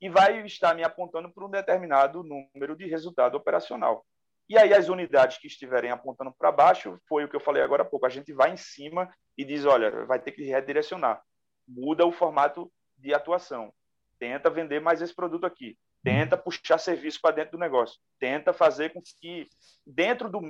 [0.00, 4.06] e vai estar me apontando para um determinado número de resultado operacional.
[4.48, 7.82] E aí as unidades que estiverem apontando para baixo, foi o que eu falei agora
[7.82, 11.22] há pouco, a gente vai em cima e diz, olha, vai ter que redirecionar.
[11.68, 13.70] Muda o formato de atuação.
[14.18, 15.76] Tenta vender mais esse produto aqui.
[16.02, 18.00] Tenta puxar serviço para dentro do negócio.
[18.18, 19.46] Tenta fazer com que
[19.86, 20.40] dentro do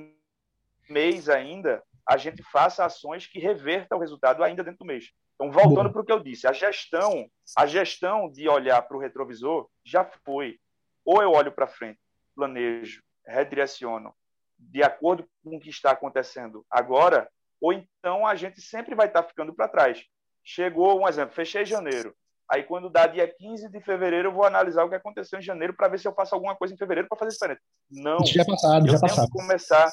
[0.89, 5.11] mês ainda a gente faça ações que revertam o resultado ainda dentro do mês.
[5.35, 8.99] Então, voltando para o que eu disse, a gestão, a gestão de olhar para o
[8.99, 10.59] retrovisor já foi.
[11.03, 11.99] Ou eu olho para frente,
[12.35, 14.13] planejo, redireciono,
[14.57, 19.23] de acordo com o que está acontecendo agora, ou então a gente sempre vai estar
[19.23, 20.03] ficando para trás.
[20.43, 22.15] Chegou um exemplo, fechei janeiro.
[22.49, 25.73] Aí, quando dá dia 15 de fevereiro, eu vou analisar o que aconteceu em janeiro
[25.73, 27.61] para ver se eu faço alguma coisa em fevereiro para fazer diferente.
[27.89, 28.23] Não.
[28.23, 29.25] já é passado, eu já tenho passado.
[29.25, 29.91] Que começar,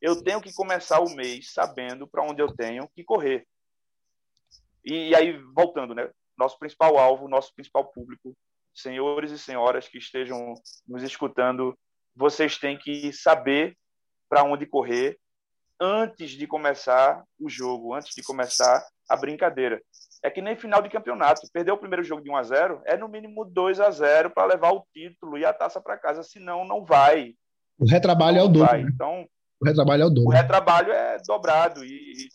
[0.00, 3.46] eu tenho que começar o mês sabendo para onde eu tenho que correr.
[4.84, 6.10] E, e aí, voltando, né?
[6.36, 8.34] Nosso principal alvo, nosso principal público,
[8.74, 10.54] senhores e senhoras que estejam
[10.88, 11.76] nos escutando,
[12.14, 13.76] vocês têm que saber
[14.28, 15.18] para onde correr
[15.80, 19.80] antes de começar o jogo, antes de começar a brincadeira.
[20.22, 21.48] É que nem final de campeonato.
[21.52, 24.46] Perdeu o primeiro jogo de 1 a 0 é no mínimo 2 a 0 para
[24.46, 27.34] levar o título e a taça para casa, senão não vai.
[27.78, 28.76] O retrabalho não é o dobro.
[28.76, 28.90] Né?
[28.92, 29.26] Então,
[29.60, 30.30] o retrabalho é o dobro.
[30.30, 32.28] O retrabalho é dobrado e, e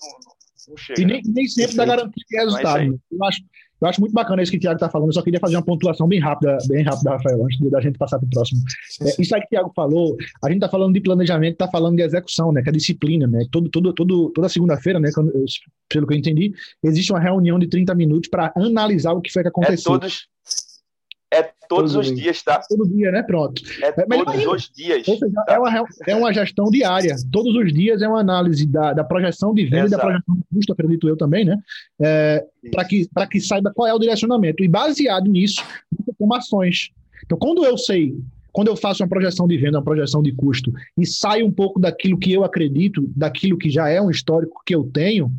[0.67, 1.01] não, chega.
[1.01, 2.79] E nem, nem sempre dá garantia de resultado.
[2.79, 3.41] É eu acho,
[3.81, 5.09] eu acho muito bacana isso que o Thiago está falando.
[5.09, 8.19] Eu só queria fazer uma pontuação bem rápida, bem rápida, Rafael, antes da gente passar
[8.19, 8.61] para o próximo.
[9.01, 11.95] É, isso aí que o Thiago falou, a gente está falando de planejamento, está falando
[11.95, 12.61] de execução, né?
[12.61, 13.45] Que é disciplina, né?
[13.51, 15.09] Todo, todo, todo, toda segunda-feira, né?
[15.13, 15.33] Quando,
[15.89, 19.41] pelo que eu entendi, existe uma reunião de 30 minutos para analisar o que foi
[19.41, 19.95] que aconteceu.
[19.95, 20.27] É todos,
[21.33, 22.15] é todos Todo os dia.
[22.15, 22.61] dias, tá?
[22.67, 23.23] Todo dia, né?
[23.23, 23.61] Pronto.
[23.81, 25.05] É, é todos os dias.
[25.05, 25.45] Seja, tá?
[25.49, 27.15] é, uma, é uma gestão diária.
[27.31, 30.43] Todos os dias é uma análise da, da projeção de venda e da projeção de
[30.53, 31.57] custo, acredito eu também, né?
[31.99, 34.63] É, Para que, que saiba qual é o direcionamento.
[34.63, 35.63] E baseado nisso,
[36.17, 36.91] toma ações.
[37.23, 38.15] Então, quando eu sei
[38.51, 41.77] quando eu faço uma projeção de venda, uma projeção de custo e saio um pouco
[41.77, 45.29] daquilo que eu acredito, daquilo que já é um histórico que eu tenho,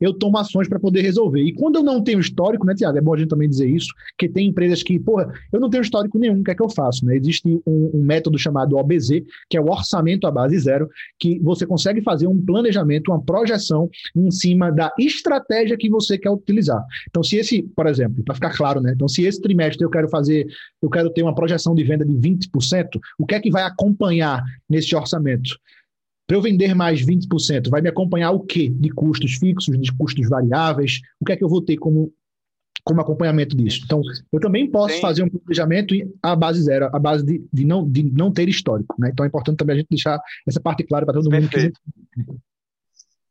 [0.00, 1.42] eu tomo ações para poder resolver.
[1.42, 2.98] E quando eu não tenho histórico, né, Tiago?
[2.98, 5.82] É bom a gente também dizer isso, que tem empresas que, porra, eu não tenho
[5.82, 7.04] histórico nenhum, o que é que eu faço?
[7.04, 7.16] Né?
[7.16, 11.66] Existe um, um método chamado OBZ, que é o orçamento à base zero, que você
[11.66, 16.82] consegue fazer um planejamento, uma projeção em cima da estratégia que você quer utilizar.
[17.08, 18.92] Então, se esse, por exemplo, para ficar claro, né?
[18.94, 20.46] Então, se esse trimestre eu quero fazer,
[20.82, 24.42] eu quero ter uma projeção de venda de 20%, o que é que vai acompanhar
[24.68, 25.58] nesse orçamento?
[26.26, 28.68] Para eu vender mais 20%, vai me acompanhar o quê?
[28.68, 31.00] De custos fixos, de custos variáveis?
[31.20, 32.12] O que é que eu vou ter como,
[32.82, 33.82] como acompanhamento disso?
[33.84, 35.00] Então, eu também posso Sim.
[35.00, 38.96] fazer um planejamento à base zero, à base de, de, não, de não ter histórico.
[38.98, 39.10] Né?
[39.12, 41.48] Então, é importante também a gente deixar essa parte clara para todo mundo.
[41.48, 41.80] Perfeito.
[42.12, 42.46] Que...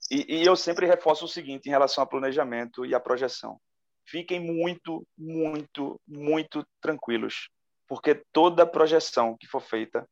[0.09, 3.59] E, e eu sempre reforço o seguinte em relação ao planejamento e à projeção.
[4.05, 7.49] Fiquem muito, muito, muito tranquilos,
[7.87, 10.07] porque toda projeção que for feita,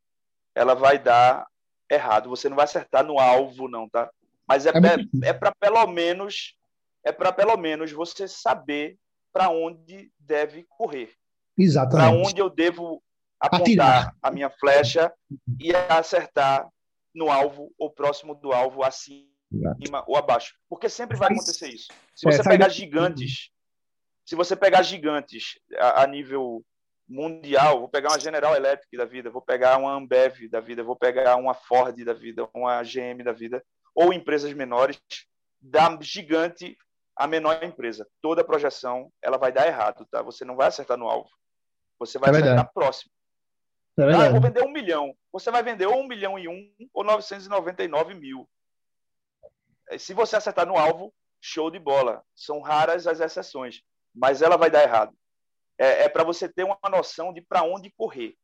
[0.55, 1.45] ela vai dar
[1.89, 2.29] errado.
[2.29, 4.09] Você não vai acertar no alvo, não, tá?
[4.47, 6.55] Mas é, é, é para pelo menos
[7.03, 8.97] é para pelo menos você saber
[9.31, 11.11] para onde deve correr.
[11.57, 12.09] Exatamente.
[12.09, 13.03] Para onde eu devo
[13.39, 15.11] apontar a minha flecha
[15.59, 16.67] e acertar
[17.13, 19.27] no alvo ou próximo do alvo assim
[20.07, 20.55] ou abaixo.
[20.69, 21.87] Porque sempre vai acontecer isso.
[22.15, 23.49] Se você é, pegar gigantes,
[24.25, 26.63] se você pegar gigantes a, a, nível
[27.13, 30.95] mundial, vou pegar uma General Electric da vida, vou pegar uma Ambev da vida, vou
[30.95, 34.99] pegar uma Ford da vida, uma GM da vida, ou empresas menores,
[35.61, 36.75] da gigante
[37.15, 38.07] a menor empresa.
[38.19, 40.23] Toda projeção ela vai dar errado, tá?
[40.23, 41.29] Você não vai acertar no alvo.
[41.99, 43.11] Você vai é acertar próximo.
[43.99, 45.15] É ah, eu vou vender um milhão.
[45.31, 48.49] Você vai vender ou um milhão e um ou 999 mil.
[49.87, 52.23] É, se você acertar no alvo, show de bola.
[52.35, 53.83] São raras as exceções,
[54.15, 55.15] mas ela vai dar errado.
[55.77, 58.35] É, é para você ter uma noção de para onde correr,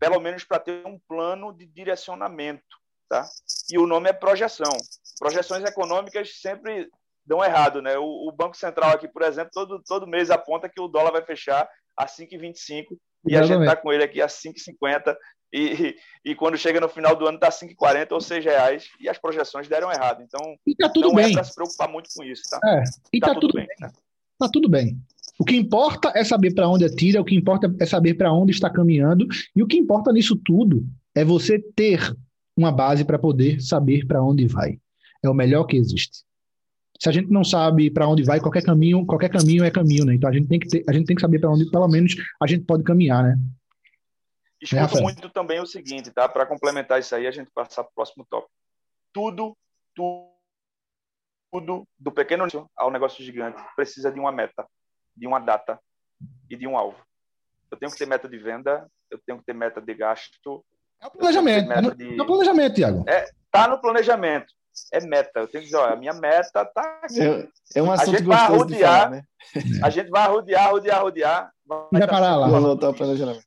[0.00, 2.62] pelo menos para ter um plano de direcionamento,
[3.08, 3.28] tá?
[3.70, 4.72] E o nome é projeção.
[5.18, 6.88] Projeções econômicas sempre
[7.24, 7.96] dão errado, né?
[7.98, 11.24] O, o Banco Central aqui, por exemplo, todo, todo mês aponta que o dólar vai
[11.24, 15.16] fechar a 5,25 e a gente está com ele aqui a 5,50
[15.52, 19.18] e, e quando chega no final do ano está 5,40 ou 6 reais e as
[19.18, 20.22] projeções deram errado.
[20.22, 21.30] Então, e tá tudo não bem.
[21.30, 22.58] é para se preocupar muito com isso, tá?
[22.64, 22.82] É,
[23.12, 23.66] e tá, tá tudo, tudo, bem.
[23.78, 23.92] Né?
[24.38, 24.98] Tá tudo bem.
[25.38, 28.52] O que importa é saber para onde atira, o que importa é saber para onde
[28.52, 32.14] está caminhando, e o que importa nisso tudo é você ter
[32.56, 34.78] uma base para poder saber para onde vai.
[35.22, 36.24] É o melhor que existe
[37.02, 40.14] se a gente não sabe para onde vai, qualquer caminho, qualquer caminho é caminho, né?
[40.14, 42.14] Então a gente tem que ter, a gente tem que saber para onde, pelo menos,
[42.40, 43.36] a gente pode caminhar, né?
[44.60, 46.28] Escuto é, muito também o seguinte, tá?
[46.28, 48.52] Para complementar isso aí, a gente passar para o próximo tópico.
[49.12, 49.56] Tudo,
[49.92, 50.30] tudo,
[51.50, 54.64] tudo, do pequeno ao negócio gigante, precisa de uma meta,
[55.16, 55.78] de uma data
[56.50, 56.98] e de um alvo.
[57.70, 60.64] Eu tenho que ter meta de venda, eu tenho que ter meta de gasto.
[61.00, 61.72] É o planejamento.
[61.72, 62.18] É no, de...
[62.18, 63.04] é o planejamento, Tiago.
[63.08, 64.52] É, tá no planejamento
[64.92, 65.40] é meta.
[65.40, 67.20] Eu tenho que dizer, ó, a minha meta tá aqui.
[67.20, 69.22] É, é um assunto a gente vai rodear, falar, né?
[69.82, 71.50] A gente vai rodear, rodear, rodear.
[71.66, 72.48] Vai, vai parar lá.
[72.48, 73.42] Vamos voltar ao planejamento.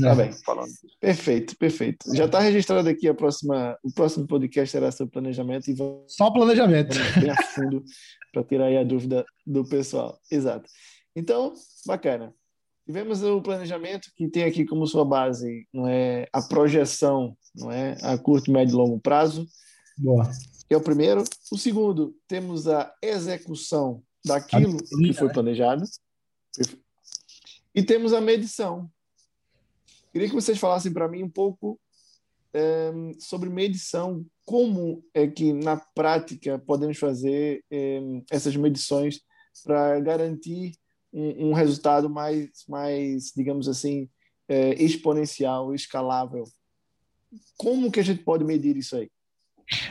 [0.00, 0.32] Tá bem.
[0.44, 0.70] Falando.
[1.00, 2.14] Perfeito, perfeito.
[2.14, 6.30] Já está registrado aqui a próxima, o próximo podcast será sobre planejamento e vamos só
[6.30, 7.84] planejamento bem a fundo
[8.32, 10.18] para tirar aí a dúvida do pessoal.
[10.30, 10.68] Exato.
[11.14, 11.52] Então,
[11.86, 12.34] bacana.
[12.84, 17.96] Tivemos o planejamento que tem aqui como sua base, não é a projeção, não é
[18.02, 19.46] a curto, médio e longo prazo.
[19.96, 20.28] Boa.
[20.66, 21.22] Que é o primeiro.
[21.52, 25.84] O segundo, temos a execução daquilo que foi planejado.
[27.74, 28.90] E temos a medição.
[30.12, 31.78] Queria que vocês falassem para mim um pouco
[32.54, 39.20] é, sobre medição, como é que na prática podemos fazer é, essas medições
[39.64, 40.74] para garantir
[41.12, 44.08] um, um, resultado mais, mais digamos assim,
[44.48, 46.44] é, exponencial, escalável.
[47.56, 49.10] Como que a gente pode medir isso aí?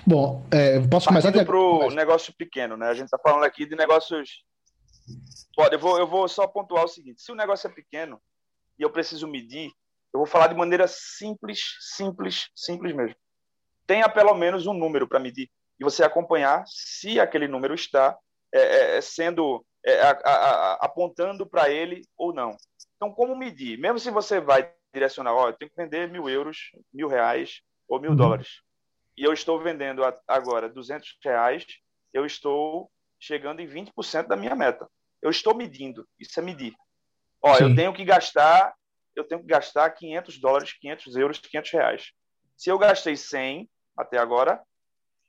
[0.06, 2.88] Bom, é, posso começar para o negócio pequeno, né?
[2.88, 4.44] A gente está falando aqui de negócios.
[5.56, 8.22] Pode, eu vou, eu vou só pontuar o seguinte: se o negócio é pequeno
[8.78, 9.72] e eu preciso medir,
[10.14, 13.16] eu vou falar de maneira simples, simples, simples mesmo.
[13.88, 18.18] Tenha pelo menos um número para medir e você acompanhar se aquele número está
[18.54, 22.56] é, é, é sendo é, a, a, apontando para ele ou não.
[22.96, 23.80] Então, como medir?
[23.80, 28.00] Mesmo se você vai direcionar, ó, eu tenho que vender mil euros, mil reais ou
[28.00, 28.18] mil uhum.
[28.18, 28.62] dólares
[29.18, 31.66] e eu estou vendendo agora 200 reais,
[32.14, 34.88] eu estou chegando em 20% da minha meta.
[35.22, 36.74] Eu estou medindo, isso é medir.
[37.42, 37.64] Ó, Sim.
[37.66, 38.74] eu tenho que gastar,
[39.16, 42.12] eu tenho que gastar 500 dólares, 500 euros, 500 reais.
[42.58, 44.62] Se eu gastei 100 até agora,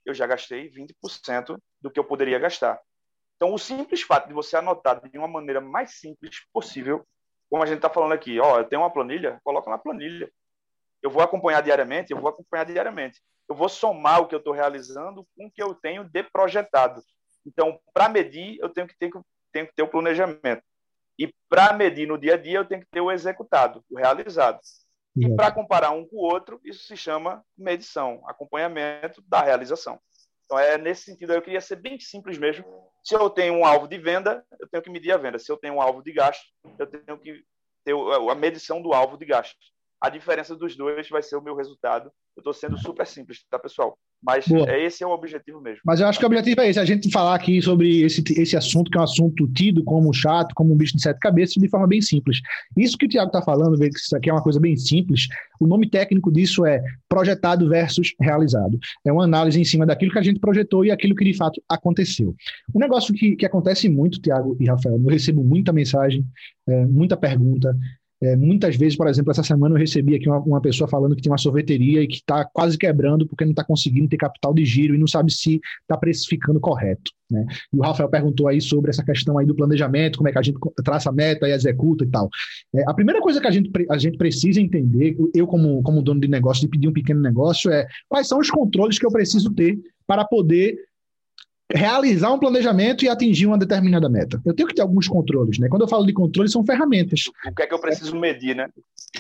[0.05, 2.81] eu já gastei 20% do que eu poderia gastar.
[3.37, 7.07] Então, o simples fato de você anotar de uma maneira mais simples possível,
[7.51, 10.31] como a gente está falando aqui, ó, eu tenho uma planilha, coloca na planilha.
[11.03, 13.21] Eu vou acompanhar diariamente, eu vou acompanhar diariamente
[13.53, 17.03] eu vou somar o que eu estou realizando com o que eu tenho de projetado.
[17.47, 19.11] Então, para medir, eu tenho que ter,
[19.53, 20.63] tenho que ter o planejamento.
[21.23, 24.59] E para medir no dia a dia, eu tenho que ter o executado, o realizado.
[25.17, 30.01] E para comparar um com o outro, isso se chama medição, acompanhamento da realização.
[30.45, 32.65] Então, é nesse sentido, eu queria ser bem simples mesmo.
[33.05, 35.39] Se eu tenho um alvo de venda, eu tenho que medir a venda.
[35.39, 36.45] Se eu tenho um alvo de gasto,
[36.77, 37.45] eu tenho que
[37.85, 39.57] ter a medição do alvo de gasto.
[40.01, 43.59] A diferença dos dois vai ser o meu resultado eu estou sendo super simples, tá,
[43.59, 43.97] pessoal?
[44.23, 45.81] Mas é, esse é o objetivo mesmo.
[45.85, 48.57] Mas eu acho que o objetivo é esse, a gente falar aqui sobre esse, esse
[48.57, 51.69] assunto, que é um assunto tido como chato, como um bicho de sete cabeças, de
[51.69, 52.41] forma bem simples.
[52.77, 55.27] Isso que o Tiago está falando, que isso aqui é uma coisa bem simples,
[55.61, 58.79] o nome técnico disso é projetado versus realizado.
[59.05, 61.61] É uma análise em cima daquilo que a gente projetou e aquilo que de fato
[61.69, 62.35] aconteceu.
[62.75, 66.25] Um negócio que, que acontece muito, Tiago e Rafael, eu recebo muita mensagem,
[66.69, 67.77] é, muita pergunta,
[68.23, 71.23] é, muitas vezes, por exemplo, essa semana eu recebi aqui uma, uma pessoa falando que
[71.23, 74.65] tem uma sorveteria e que está quase quebrando porque não está conseguindo ter capital de
[74.65, 77.11] giro e não sabe se está precificando correto.
[77.29, 77.45] Né?
[77.73, 80.43] E o Rafael perguntou aí sobre essa questão aí do planejamento, como é que a
[80.43, 82.29] gente traça a meta e executa e tal.
[82.73, 86.21] É, a primeira coisa que a gente, a gente precisa entender, eu como, como dono
[86.21, 89.53] de negócio, de pedir um pequeno negócio, é quais são os controles que eu preciso
[89.53, 90.77] ter para poder
[91.75, 94.41] realizar um planejamento e atingir uma determinada meta.
[94.45, 95.69] Eu tenho que ter alguns controles, né?
[95.69, 97.25] Quando eu falo de controle, são ferramentas.
[97.47, 98.69] O que é que eu preciso medir, né?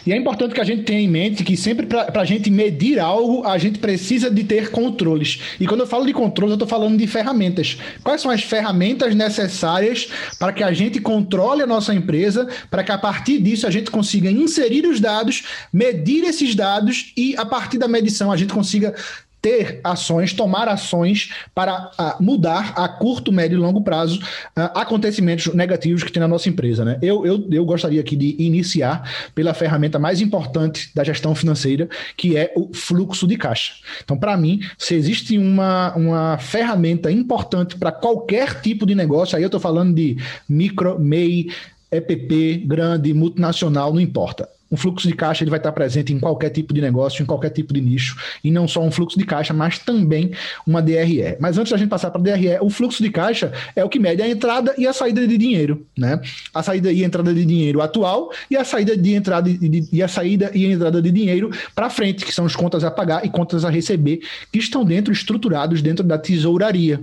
[0.06, 2.98] E é importante que a gente tenha em mente que sempre para a gente medir
[2.98, 5.56] algo, a gente precisa de ter controles.
[5.60, 7.78] E quando eu falo de controles, eu estou falando de ferramentas.
[8.02, 12.90] Quais são as ferramentas necessárias para que a gente controle a nossa empresa, para que
[12.90, 17.78] a partir disso a gente consiga inserir os dados, medir esses dados e a partir
[17.78, 18.94] da medição a gente consiga
[19.42, 25.52] ter ações, tomar ações para uh, mudar a curto, médio e longo prazo uh, acontecimentos
[25.52, 26.84] negativos que tem na nossa empresa.
[26.84, 26.96] Né?
[27.02, 32.36] Eu, eu, eu gostaria aqui de iniciar pela ferramenta mais importante da gestão financeira, que
[32.36, 33.74] é o fluxo de caixa.
[34.04, 39.42] Então, para mim, se existe uma, uma ferramenta importante para qualquer tipo de negócio, aí
[39.42, 40.16] eu estou falando de
[40.48, 41.48] micro, MEI,
[41.90, 46.48] EPP, grande, multinacional, não importa um fluxo de caixa ele vai estar presente em qualquer
[46.48, 49.52] tipo de negócio, em qualquer tipo de nicho, e não só um fluxo de caixa,
[49.52, 50.32] mas também
[50.66, 51.36] uma DRE.
[51.38, 53.98] Mas antes da gente passar para a DRE, o fluxo de caixa é o que
[53.98, 56.18] mede a entrada e a saída de dinheiro, né?
[56.54, 60.02] A saída e a entrada de dinheiro atual e a saída de entrada de, e
[60.02, 63.26] a saída e a entrada de dinheiro para frente, que são as contas a pagar
[63.26, 67.02] e contas a receber, que estão dentro estruturados dentro da tesouraria,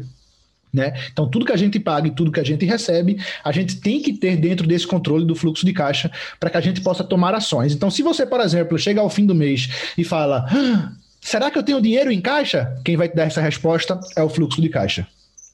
[0.74, 0.94] né?
[1.12, 4.02] Então, tudo que a gente paga e tudo que a gente recebe, a gente tem
[4.02, 7.34] que ter dentro desse controle do fluxo de caixa para que a gente possa tomar
[7.34, 7.74] ações.
[7.74, 11.58] Então, se você, por exemplo, chega ao fim do mês e fala: ah, será que
[11.58, 12.76] eu tenho dinheiro em caixa?
[12.86, 15.08] Quem vai te dar essa resposta é o fluxo de caixa.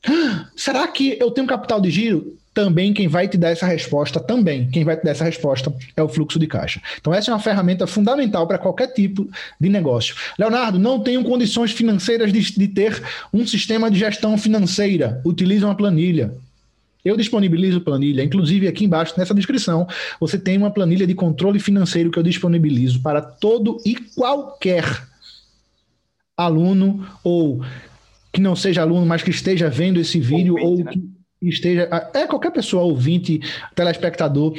[0.08, 2.38] Ah, será que eu tenho capital de giro?
[2.56, 6.02] Também quem vai te dar essa resposta, também quem vai te dar essa resposta é
[6.02, 6.82] o fluxo de caixa.
[6.98, 10.16] Então essa é uma ferramenta fundamental para qualquer tipo de negócio.
[10.40, 15.22] Leonardo, não tenho condições financeiras de, de ter um sistema de gestão financeira.
[15.26, 16.34] Utilize uma planilha.
[17.04, 19.86] Eu disponibilizo planilha, inclusive aqui embaixo nessa descrição
[20.20, 25.06] você tem uma planilha de controle financeiro que eu disponibilizo para todo e qualquer
[26.38, 27.62] aluno ou
[28.32, 31.10] que não seja aluno, mas que esteja vendo esse vídeo Ouvinte, ou né?
[31.50, 31.90] Esteja.
[32.14, 33.40] É qualquer pessoa, ouvinte,
[33.74, 34.54] telespectador,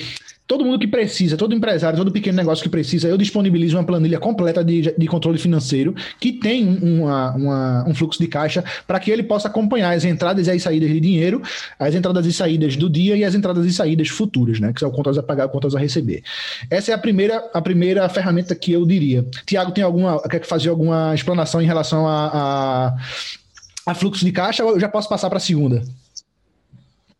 [0.46, 4.18] todo mundo que precisa, todo empresário, todo pequeno negócio que precisa, eu disponibilizo uma planilha
[4.18, 9.11] completa de, de controle financeiro que tem uma, uma, um fluxo de caixa para que
[9.11, 11.42] ele possa acompanhar as entradas e as saídas de dinheiro,
[11.79, 14.72] as entradas e saídas do dia e as entradas e saídas futuras, né?
[14.72, 16.22] Que são contas a pagar, contas a receber.
[16.70, 19.27] Essa é a primeira, a primeira ferramenta que eu diria.
[19.44, 20.22] Tiago, tem alguma.
[20.29, 24.64] Quer fazer alguma explanação em relação a, a, a fluxo de caixa?
[24.64, 25.83] Ou eu já posso passar para a segunda?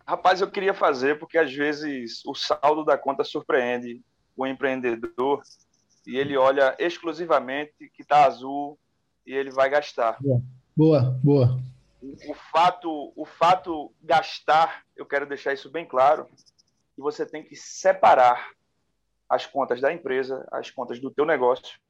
[0.07, 4.01] Rapaz, eu queria fazer porque às vezes o saldo da conta surpreende
[4.37, 5.43] o empreendedor
[6.07, 8.79] e ele olha exclusivamente que está azul
[9.27, 10.17] e ele vai gastar.
[10.77, 11.61] Boa, boa.
[12.01, 16.29] O, o, fato, o fato gastar, eu quero deixar isso bem claro,
[16.95, 18.51] que você tem que separar
[19.29, 21.81] as contas da empresa, as contas do teu negócio,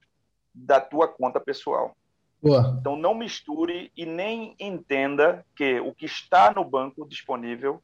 [0.54, 1.94] da tua conta pessoal.
[2.42, 2.76] Boa.
[2.80, 7.82] Então não misture e nem entenda que o que está no banco disponível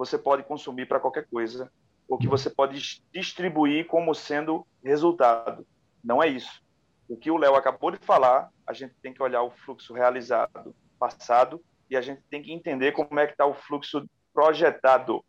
[0.00, 1.70] você pode consumir para qualquer coisa,
[2.08, 5.66] ou que você pode distribuir como sendo resultado.
[6.02, 6.62] Não é isso.
[7.06, 10.74] O que o Léo acabou de falar, a gente tem que olhar o fluxo realizado
[10.98, 15.22] passado e a gente tem que entender como é que está o fluxo projetado.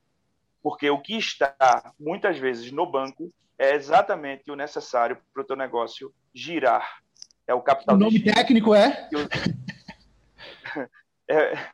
[0.63, 3.29] Porque o que está, muitas vezes, no banco
[3.59, 7.01] é exatamente o necessário para o teu negócio girar.
[7.45, 7.97] É o capital.
[7.97, 9.09] O nome técnico é?
[11.29, 11.71] é?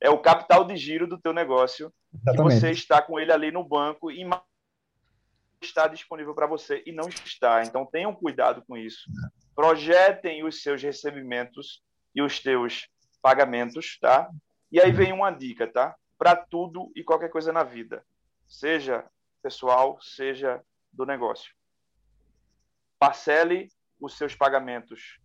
[0.00, 2.54] É o capital de giro do teu negócio Exatamente.
[2.54, 4.26] que você está com ele ali no banco e
[5.60, 7.62] está disponível para você e não está.
[7.62, 9.10] Então tenham cuidado com isso.
[9.54, 11.82] Projetem os seus recebimentos
[12.14, 12.88] e os teus
[13.22, 14.30] pagamentos, tá?
[14.72, 15.94] E aí vem uma dica, tá?
[16.18, 18.04] Para tudo e qualquer coisa na vida,
[18.46, 19.04] seja
[19.42, 21.54] pessoal, seja do negócio.
[22.98, 23.68] Parcele
[24.00, 25.18] os seus pagamentos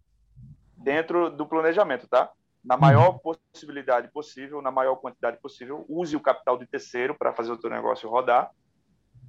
[0.78, 2.32] dentro do planejamento, tá?
[2.66, 3.20] Na maior uhum.
[3.20, 7.70] possibilidade possível, na maior quantidade possível, use o capital de terceiro para fazer o teu
[7.70, 8.52] negócio rodar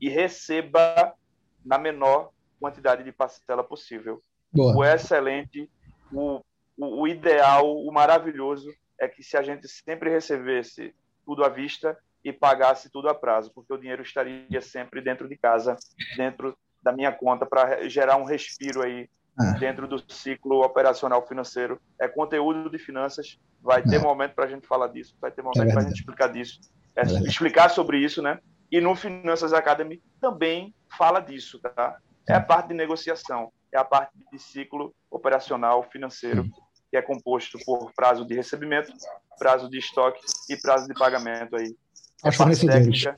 [0.00, 1.14] e receba
[1.62, 4.22] na menor quantidade de parcela possível.
[4.50, 4.74] Boa.
[4.74, 5.70] O excelente,
[6.10, 6.40] o,
[6.78, 10.94] o, o, ideal, o maravilhoso é que se a gente sempre recebesse
[11.26, 15.36] tudo à vista e pagasse tudo a prazo, porque o dinheiro estaria sempre dentro de
[15.36, 15.76] casa,
[16.16, 19.10] dentro da minha conta, para gerar um respiro aí
[19.40, 19.58] é.
[19.58, 21.80] dentro do ciclo operacional financeiro.
[22.00, 23.98] É conteúdo de finanças, vai ter é.
[23.98, 26.60] momento para a gente falar disso, vai ter momento é para a gente explicar disso,
[26.94, 28.38] é, explicar sobre isso, né?
[28.70, 31.98] E no Finanças Academy também fala disso, tá?
[32.28, 36.44] É a parte de negociação, é a parte de ciclo operacional financeiro,
[36.90, 38.92] que é composto por prazo de recebimento,
[39.38, 40.20] prazo de estoque
[40.50, 41.76] e prazo de pagamento aí.
[42.24, 43.14] É parte técnica,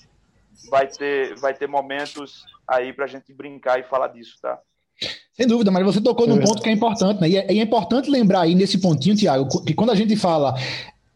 [0.68, 4.58] vai ter, vai ter momentos aí para a gente brincar e falar disso, tá?
[5.38, 7.28] Sem dúvida, mas você tocou num ponto que é importante, né?
[7.28, 10.56] E é, é importante lembrar aí nesse pontinho, Tiago, que quando a gente fala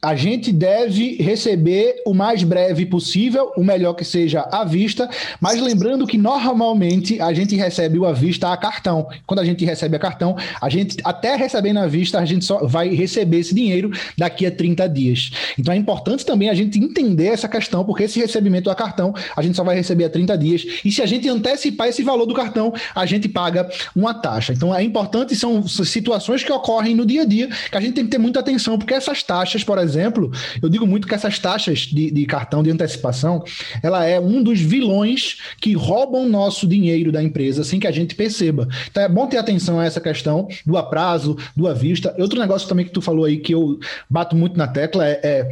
[0.05, 5.09] a gente deve receber o mais breve possível, o melhor que seja à vista,
[5.41, 9.07] mas lembrando que normalmente a gente recebe o à vista a cartão.
[9.25, 12.67] Quando a gente recebe a cartão, a gente até recebendo à vista, a gente só
[12.67, 15.31] vai receber esse dinheiro daqui a 30 dias.
[15.57, 19.41] Então é importante também a gente entender essa questão, porque esse recebimento a cartão a
[19.41, 20.67] gente só vai receber a 30 dias.
[20.85, 24.53] E se a gente antecipar esse valor do cartão, a gente paga uma taxa.
[24.53, 28.05] Então é importante, são situações que ocorrem no dia a dia que a gente tem
[28.05, 30.31] que ter muita atenção, porque essas taxas, por exemplo, exemplo,
[30.61, 33.45] eu digo muito que essas taxas de, de cartão de antecipação,
[33.83, 38.15] ela é um dos vilões que roubam nosso dinheiro da empresa sem que a gente
[38.15, 38.69] perceba.
[38.91, 42.15] Então é bom ter atenção a essa questão do aprazo, do à vista.
[42.19, 43.79] Outro negócio também que tu falou aí que eu
[44.09, 45.51] bato muito na tecla é, é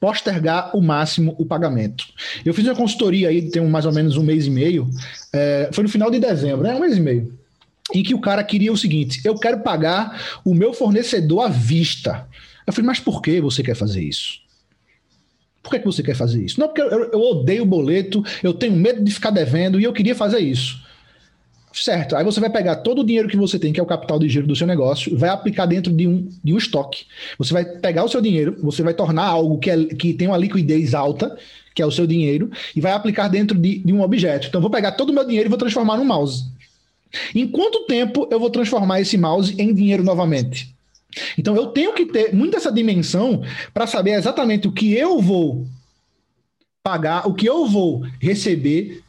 [0.00, 2.04] postergar o máximo o pagamento.
[2.44, 4.90] Eu fiz uma consultoria aí, tem mais ou menos um mês e meio,
[5.32, 6.74] é, foi no final de dezembro, né?
[6.74, 7.32] Um mês e meio.
[7.94, 12.26] Em que o cara queria o seguinte: eu quero pagar o meu fornecedor à vista.
[12.66, 14.40] Eu falei, mas por que você quer fazer isso?
[15.62, 16.58] Por que, que você quer fazer isso?
[16.58, 20.14] Não, porque eu, eu odeio boleto, eu tenho medo de ficar devendo e eu queria
[20.14, 20.82] fazer isso.
[21.72, 24.18] Certo, aí você vai pegar todo o dinheiro que você tem, que é o capital
[24.18, 27.06] de giro do seu negócio, vai aplicar dentro de um, de um estoque.
[27.38, 30.36] Você vai pegar o seu dinheiro, você vai tornar algo que, é, que tem uma
[30.36, 31.34] liquidez alta,
[31.74, 34.48] que é o seu dinheiro, e vai aplicar dentro de, de um objeto.
[34.48, 36.44] Então, vou pegar todo o meu dinheiro e vou transformar num mouse.
[37.34, 40.74] Em quanto tempo eu vou transformar esse mouse em dinheiro novamente?
[41.36, 43.42] Então eu tenho que ter muito essa dimensão
[43.72, 45.66] para saber exatamente o que eu vou
[46.82, 49.02] pagar, o que eu vou receber,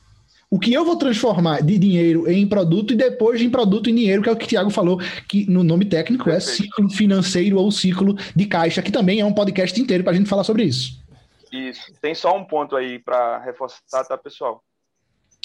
[0.49, 4.21] o que eu vou transformar de dinheiro em produto e depois em produto em dinheiro,
[4.21, 7.71] que é o que o Tiago falou, que no nome técnico é ciclo financeiro ou
[7.71, 11.01] ciclo de caixa, que também é um podcast inteiro para a gente falar sobre isso.
[11.51, 11.91] Isso.
[11.99, 14.63] Tem só um ponto aí para reforçar, tá, pessoal?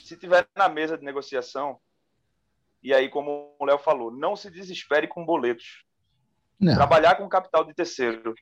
[0.03, 1.79] Se tiver na mesa de negociação,
[2.83, 5.85] e aí, como o Léo falou, não se desespere com boletos.
[6.61, 6.75] Não.
[6.75, 8.35] Trabalhar com capital de terceiro,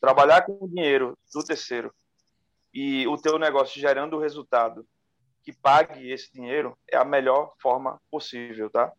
[0.00, 1.92] trabalhar com o dinheiro do terceiro
[2.72, 4.86] e o teu negócio gerando o resultado
[5.42, 8.90] que pague esse dinheiro é a melhor forma possível, tá?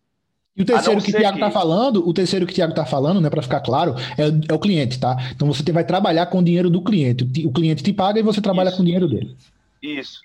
[0.56, 1.54] E o terceiro que o Tiago está que...
[1.54, 4.60] falando, o terceiro que o Tiago está falando, né, para ficar claro, é, é, o
[4.60, 5.18] cliente, tá?
[5.32, 7.26] Então você vai trabalhar com o dinheiro do cliente.
[7.46, 8.78] O cliente te paga e você trabalha Isso.
[8.78, 9.36] com o dinheiro dele.
[9.82, 10.22] Isso.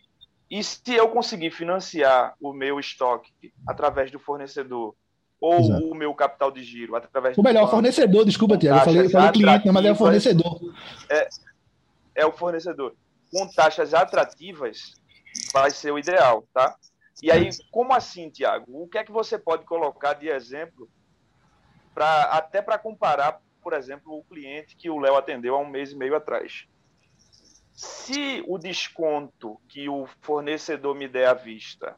[0.48, 3.32] E se eu conseguir financiar o meu estoque
[3.66, 4.94] através do fornecedor
[5.40, 5.86] ou Exato.
[5.86, 8.80] o meu capital de giro através O melhor fornecedor, desculpa, Tiago.
[8.80, 10.60] Eu falei, eu falei cliente, mas é o fornecedor.
[11.08, 11.28] É,
[12.14, 12.94] é o fornecedor.
[13.32, 14.94] Com taxas atrativas,
[15.52, 16.76] vai ser o ideal, tá?
[17.22, 18.82] E aí, como assim, Tiago?
[18.82, 20.88] O que é que você pode colocar de exemplo
[21.94, 25.92] para até para comparar, por exemplo, o cliente que o Léo atendeu há um mês
[25.92, 26.66] e meio atrás?
[27.72, 31.96] Se o desconto que o fornecedor me der à vista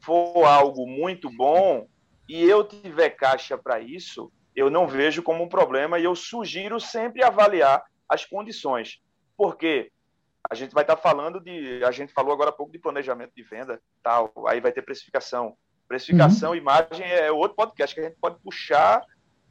[0.00, 1.86] for algo muito bom,
[2.30, 6.78] e eu tiver caixa para isso, eu não vejo como um problema e eu sugiro
[6.78, 9.00] sempre avaliar as condições.
[9.36, 9.90] Porque
[10.48, 11.82] a gente vai estar tá falando de.
[11.82, 15.56] A gente falou agora há pouco de planejamento de venda, tal, aí vai ter precificação.
[15.88, 16.56] Precificação, uhum.
[16.56, 19.02] imagem é outro podcast que a gente pode puxar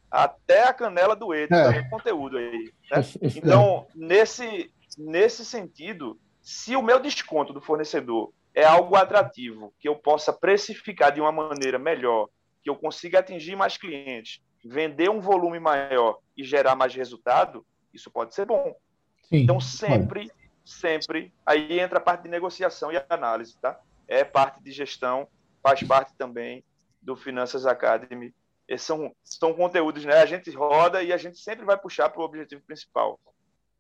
[0.10, 1.84] até a canela do Ed, é.
[1.90, 2.72] conteúdo aí.
[2.90, 3.04] Né?
[3.36, 9.98] Então, nesse, nesse sentido, se o meu desconto do fornecedor é algo atrativo, que eu
[9.98, 12.30] possa precificar de uma maneira melhor
[12.64, 18.12] que eu consiga atingir mais clientes, vender um volume maior e gerar mais resultado, isso
[18.12, 18.76] pode ser bom.
[19.24, 20.32] Sim, então, sempre,
[20.66, 23.80] sempre, aí entra a parte de negociação e análise, tá?
[24.08, 25.28] É parte de gestão,
[25.62, 26.64] faz parte também
[27.02, 28.34] do Finanças Academy.
[28.68, 30.16] Esses são, são conteúdos, né?
[30.16, 33.20] A gente roda e a gente sempre vai puxar para o objetivo principal.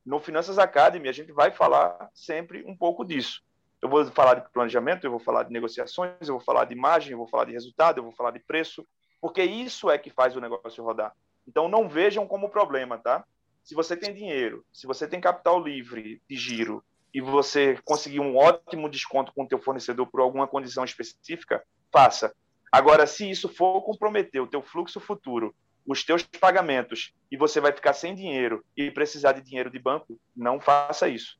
[0.05, 3.43] No Finanças Academy, a gente vai falar sempre um pouco disso.
[3.82, 7.11] Eu vou falar de planejamento, eu vou falar de negociações, eu vou falar de imagem,
[7.11, 8.86] eu vou falar de resultado, eu vou falar de preço,
[9.21, 11.13] porque isso é que faz o negócio rodar.
[11.47, 13.23] Então não vejam como problema, tá?
[13.63, 18.38] Se você tem dinheiro, se você tem capital livre de giro e você conseguir um
[18.38, 22.34] ótimo desconto com o teu fornecedor por alguma condição específica, faça.
[22.71, 25.55] Agora, se isso for comprometer o teu fluxo futuro,
[25.86, 30.19] os teus pagamentos e você vai ficar sem dinheiro e precisar de dinheiro de banco,
[30.36, 31.38] não faça isso.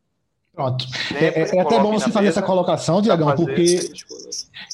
[0.60, 0.86] Pronto.
[1.16, 3.80] É, é, é até bom você fazer essa colocação, Tiagão, porque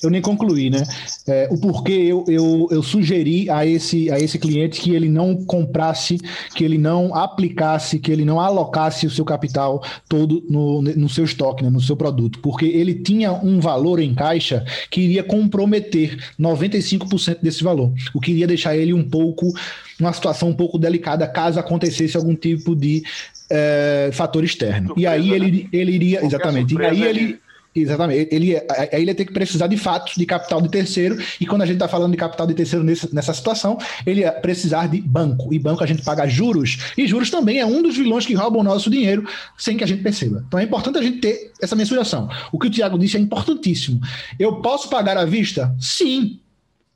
[0.01, 0.81] eu nem concluí, né?
[1.27, 5.45] É, o porquê eu, eu, eu sugeri a esse, a esse cliente que ele não
[5.45, 6.17] comprasse,
[6.55, 11.23] que ele não aplicasse, que ele não alocasse o seu capital todo no, no seu
[11.23, 16.17] estoque, né, no seu produto, porque ele tinha um valor em caixa que iria comprometer
[16.39, 19.53] 95% desse valor, o que iria deixar ele um pouco,
[19.99, 23.03] uma situação um pouco delicada caso acontecesse algum tipo de
[23.49, 24.87] é, fator externo.
[24.87, 25.69] Surpresa, e aí ele, né?
[25.71, 27.39] ele iria, exatamente, e aí ele,
[27.75, 28.33] Exatamente.
[28.33, 31.63] Ele, aí ele ia ter que precisar de fatos de capital de terceiro, e quando
[31.63, 35.01] a gente está falando de capital de terceiro nesse, nessa situação, ele ia precisar de
[35.01, 35.53] banco.
[35.53, 38.61] E banco a gente paga juros, e juros também é um dos vilões que roubam
[38.61, 39.27] o nosso dinheiro
[39.57, 40.43] sem que a gente perceba.
[40.47, 42.29] Então é importante a gente ter essa mensuração.
[42.51, 43.99] O que o Tiago disse é importantíssimo.
[44.39, 45.75] Eu posso pagar à vista?
[45.77, 46.39] Sim.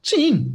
[0.01, 0.53] Sim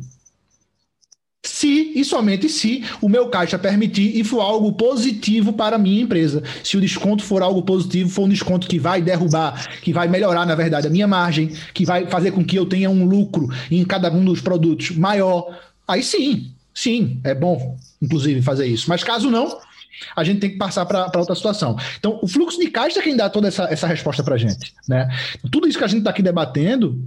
[1.45, 6.03] se e somente se o meu caixa permitir e for algo positivo para a minha
[6.03, 6.43] empresa.
[6.63, 10.47] Se o desconto for algo positivo, for um desconto que vai derrubar, que vai melhorar,
[10.47, 13.85] na verdade, a minha margem, que vai fazer com que eu tenha um lucro em
[13.85, 18.89] cada um dos produtos maior, aí sim, sim, é bom, inclusive, fazer isso.
[18.89, 19.59] Mas caso não,
[20.17, 21.77] a gente tem que passar para outra situação.
[21.99, 24.73] Então, o fluxo de caixa é quem dá toda essa, essa resposta para a gente.
[24.89, 25.09] Né?
[25.53, 27.01] Tudo isso que a gente está aqui debatendo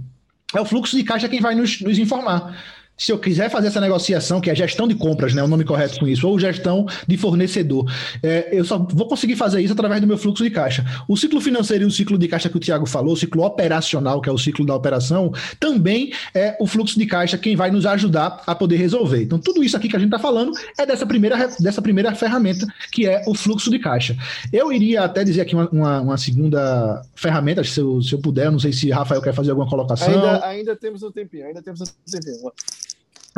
[0.54, 2.56] é o fluxo de caixa quem vai nos, nos informar
[2.98, 6.00] se eu quiser fazer essa negociação, que é gestão de compras, né, o nome correto
[6.00, 7.90] com isso, ou gestão de fornecedor,
[8.22, 10.84] é, eu só vou conseguir fazer isso através do meu fluxo de caixa.
[11.06, 14.20] O ciclo financeiro e o ciclo de caixa que o Tiago falou, o ciclo operacional,
[14.20, 17.86] que é o ciclo da operação, também é o fluxo de caixa quem vai nos
[17.86, 19.22] ajudar a poder resolver.
[19.22, 22.66] Então, tudo isso aqui que a gente está falando é dessa primeira, dessa primeira ferramenta,
[22.90, 24.16] que é o fluxo de caixa.
[24.52, 28.50] Eu iria até dizer aqui uma, uma, uma segunda ferramenta, se eu, se eu puder,
[28.50, 30.08] não sei se Rafael quer fazer alguma colocação.
[30.08, 32.52] Ainda, ainda temos um tempinho, ainda temos um tempinho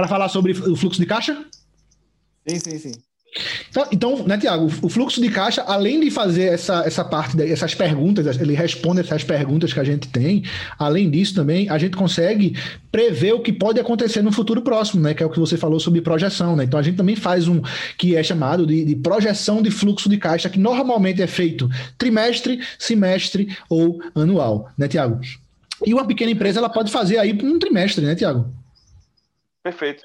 [0.00, 1.44] para falar sobre o fluxo de caixa?
[2.48, 2.92] Sim, sim, sim.
[3.68, 7.74] Então, então, né, Tiago, o fluxo de caixa, além de fazer essa, essa parte, essas
[7.74, 10.42] perguntas, ele responde essas perguntas que a gente tem,
[10.78, 12.56] além disso também, a gente consegue
[12.90, 15.78] prever o que pode acontecer no futuro próximo, né, que é o que você falou
[15.78, 17.62] sobre projeção, né, então a gente também faz um
[17.96, 22.58] que é chamado de, de projeção de fluxo de caixa, que normalmente é feito trimestre,
[22.78, 25.20] semestre ou anual, né, Tiago?
[25.86, 28.59] E uma pequena empresa, ela pode fazer aí um trimestre, né, Tiago?
[29.70, 30.02] Perfeito.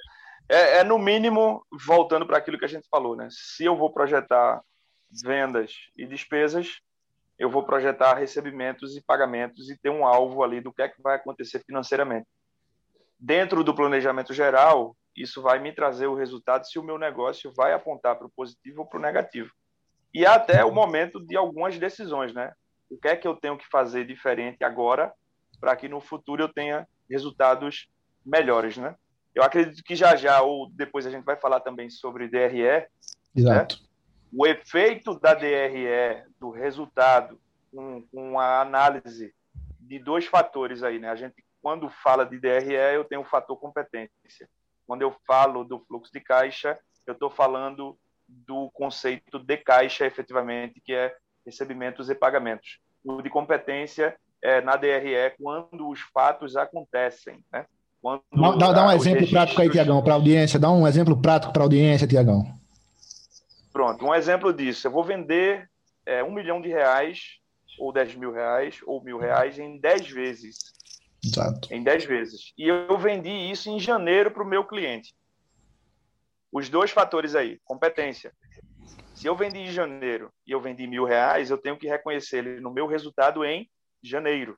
[0.47, 3.27] É, é, no mínimo, voltando para aquilo que a gente falou, né?
[3.31, 4.61] Se eu vou projetar
[5.23, 6.81] vendas e despesas,
[7.39, 11.01] eu vou projetar recebimentos e pagamentos e ter um alvo ali do que é que
[11.01, 12.27] vai acontecer financeiramente.
[13.19, 17.73] Dentro do planejamento geral, isso vai me trazer o resultado se o meu negócio vai
[17.73, 19.49] apontar para o positivo ou para o negativo.
[20.13, 22.53] E até o momento de algumas decisões, né?
[22.87, 25.11] O que é que eu tenho que fazer diferente agora
[25.59, 27.89] para que no futuro eu tenha resultados
[28.23, 28.95] melhores, né?
[29.35, 32.63] Eu acredito que já já, ou depois a gente vai falar também sobre DRE.
[32.63, 32.87] Né?
[33.35, 33.75] Exato.
[33.75, 33.87] Né?
[34.33, 37.39] O efeito da DRE, do resultado,
[37.71, 39.35] com, com a análise
[39.79, 41.09] de dois fatores aí, né?
[41.09, 44.49] A gente, quando fala de DRE, eu tenho o fator competência.
[44.87, 50.81] Quando eu falo do fluxo de caixa, eu estou falando do conceito de caixa, efetivamente,
[50.81, 51.15] que é
[51.45, 52.79] recebimentos e pagamentos.
[53.03, 57.65] O de competência é na DRE quando os fatos acontecem, né?
[58.01, 59.31] Quando dá, dá um exemplo registros...
[59.31, 60.59] prático aí, Tiagão, para a audiência.
[60.59, 62.45] Dá um exemplo prático para a audiência, Tiagão.
[63.73, 64.87] Pronto, um exemplo disso.
[64.87, 65.69] Eu vou vender
[66.05, 67.39] é, um milhão de reais,
[67.79, 70.73] ou dez mil reais, ou mil reais em dez vezes.
[71.23, 71.73] Exato.
[71.73, 72.53] Em dez vezes.
[72.57, 75.15] E eu vendi isso em janeiro para o meu cliente.
[76.51, 78.31] Os dois fatores aí, competência.
[79.15, 82.61] Se eu vendi em janeiro e eu vendi mil reais, eu tenho que reconhecer ele
[82.61, 83.67] no meu resultado em
[84.03, 84.57] janeiro.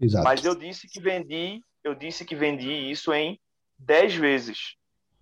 [0.00, 0.24] Exato.
[0.24, 3.38] Mas eu disse que vendi eu disse que vendi isso em
[3.78, 4.76] 10 vezes.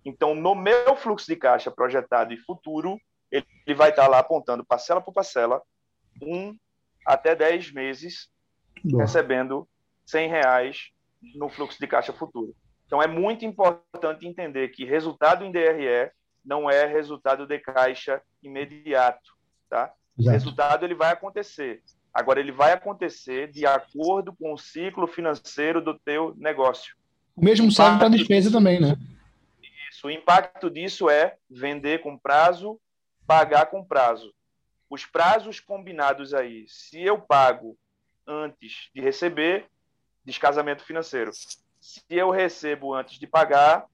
[0.05, 2.99] Então, no meu fluxo de caixa projetado e futuro,
[3.29, 3.45] ele,
[3.75, 5.61] vai estar lá apontando parcela por parcela,
[6.21, 6.55] um
[7.05, 8.29] até 10 meses,
[8.83, 9.03] Boa.
[9.03, 9.67] recebendo
[10.05, 10.91] 100 reais
[11.35, 12.55] no fluxo de caixa futuro.
[12.85, 16.11] Então, é muito importante entender que resultado em DRE
[16.43, 19.33] não é resultado de caixa imediato.
[19.69, 19.93] Tá?
[20.17, 21.81] O resultado ele vai acontecer.
[22.13, 26.95] Agora, ele vai acontecer de acordo com o ciclo financeiro do teu negócio.
[27.35, 28.95] O mesmo serve para despesa também, né?
[29.89, 30.07] Isso.
[30.07, 32.79] O impacto disso é vender com prazo,
[33.25, 34.33] pagar com prazo.
[34.89, 37.75] Os prazos combinados aí, se eu pago
[38.27, 39.65] antes de receber,
[40.23, 41.31] descasamento financeiro.
[41.81, 43.85] Se eu recebo antes de pagar,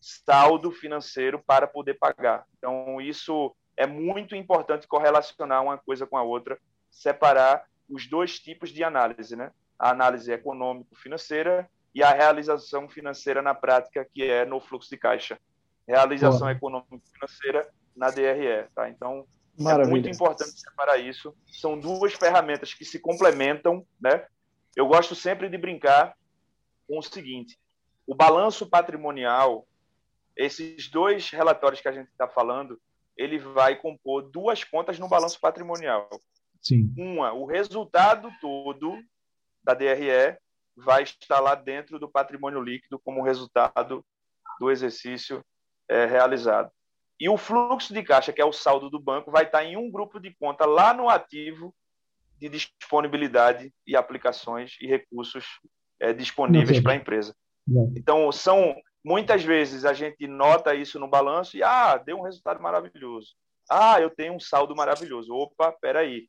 [0.00, 2.44] saldo financeiro para poder pagar.
[2.56, 6.58] Então, isso é muito importante correlacionar uma coisa com a outra
[6.94, 9.50] separar os dois tipos de análise, né?
[9.78, 15.38] A análise econômico-financeira e a realização financeira na prática, que é no fluxo de caixa.
[15.86, 18.88] Realização econômico-financeira na DRE, tá?
[18.88, 19.26] Então,
[19.58, 19.88] Maravilha.
[19.88, 21.36] é muito importante separar isso.
[21.46, 24.26] São duas ferramentas que se complementam, né?
[24.74, 26.16] Eu gosto sempre de brincar
[26.88, 27.58] com o seguinte:
[28.06, 29.66] o balanço patrimonial,
[30.36, 32.80] esses dois relatórios que a gente está falando,
[33.16, 36.08] ele vai compor duas contas no balanço patrimonial.
[36.64, 36.92] Sim.
[36.96, 38.98] Uma, o resultado todo
[39.62, 40.36] da DRE
[40.76, 44.04] vai estar lá dentro do patrimônio líquido como resultado
[44.58, 45.44] do exercício
[45.88, 46.70] é, realizado.
[47.20, 49.90] E o fluxo de caixa, que é o saldo do banco, vai estar em um
[49.90, 51.74] grupo de conta lá no ativo
[52.40, 55.44] de disponibilidade e aplicações e recursos
[56.00, 57.34] é, disponíveis para a empresa.
[57.96, 62.60] Então, são muitas vezes a gente nota isso no balanço e, ah, deu um resultado
[62.60, 63.34] maravilhoso.
[63.70, 65.32] Ah, eu tenho um saldo maravilhoso.
[65.32, 66.28] Opa, peraí.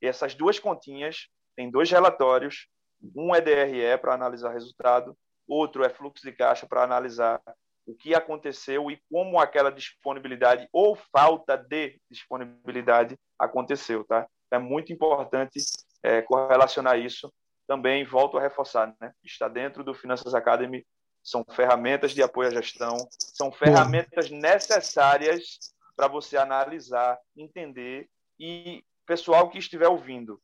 [0.00, 2.68] Essas duas continhas têm dois relatórios.
[3.14, 7.40] Um é DRE para analisar resultado, outro é fluxo de caixa para analisar
[7.86, 14.28] o que aconteceu e como aquela disponibilidade ou falta de disponibilidade aconteceu, tá?
[14.50, 15.58] É muito importante
[16.02, 17.32] é, correlacionar isso.
[17.66, 19.12] Também volto a reforçar, né?
[19.24, 20.84] Está dentro do Finanças Academy
[21.22, 25.58] são ferramentas de apoio à gestão, são ferramentas necessárias
[25.94, 30.40] para você analisar, entender e pessoal que estiver ouvindo,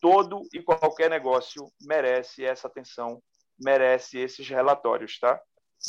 [0.00, 3.22] todo e qualquer negócio merece essa atenção,
[3.58, 5.38] merece esses relatórios, tá?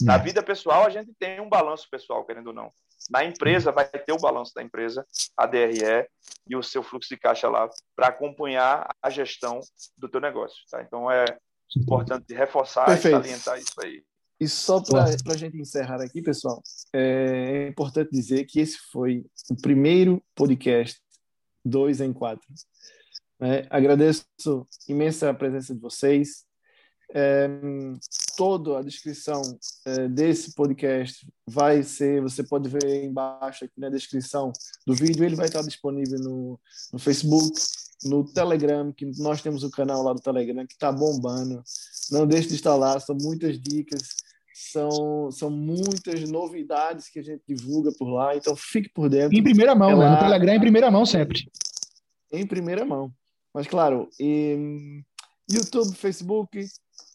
[0.01, 0.19] Na é.
[0.19, 2.69] vida pessoal, a gente tem um balanço pessoal, querendo ou não.
[3.09, 5.07] Na empresa, vai ter o balanço da empresa,
[5.37, 6.05] a DRE
[6.49, 9.61] e o seu fluxo de caixa lá, para acompanhar a gestão
[9.97, 10.57] do teu negócio.
[10.69, 10.81] Tá?
[10.81, 11.23] Então, é
[11.77, 13.19] importante reforçar Perfeito.
[13.19, 14.03] e salientar isso aí.
[14.37, 16.61] E só para a gente encerrar aqui, pessoal,
[16.93, 21.01] é importante dizer que esse foi o primeiro podcast
[21.67, 22.47] dois em quatro.
[23.39, 24.25] É, agradeço
[24.87, 26.45] imensa a presença de vocês.
[27.13, 27.47] É,
[28.35, 29.41] toda a descrição
[29.85, 34.51] é, desse podcast vai ser, você pode ver embaixo aqui na descrição
[34.85, 36.59] do vídeo, ele vai estar disponível no,
[36.91, 37.59] no Facebook,
[38.03, 41.63] no Telegram, que nós temos o canal lá do Telegram que está bombando.
[42.11, 44.15] Não deixe de lá, são muitas dicas,
[44.71, 49.37] são, são muitas novidades que a gente divulga por lá, então fique por dentro.
[49.37, 50.11] Em primeira mão, é né?
[50.11, 51.49] No Telegram em primeira mão sempre.
[52.31, 53.11] Em primeira mão.
[53.53, 55.03] Mas claro, em
[55.49, 56.65] YouTube, Facebook,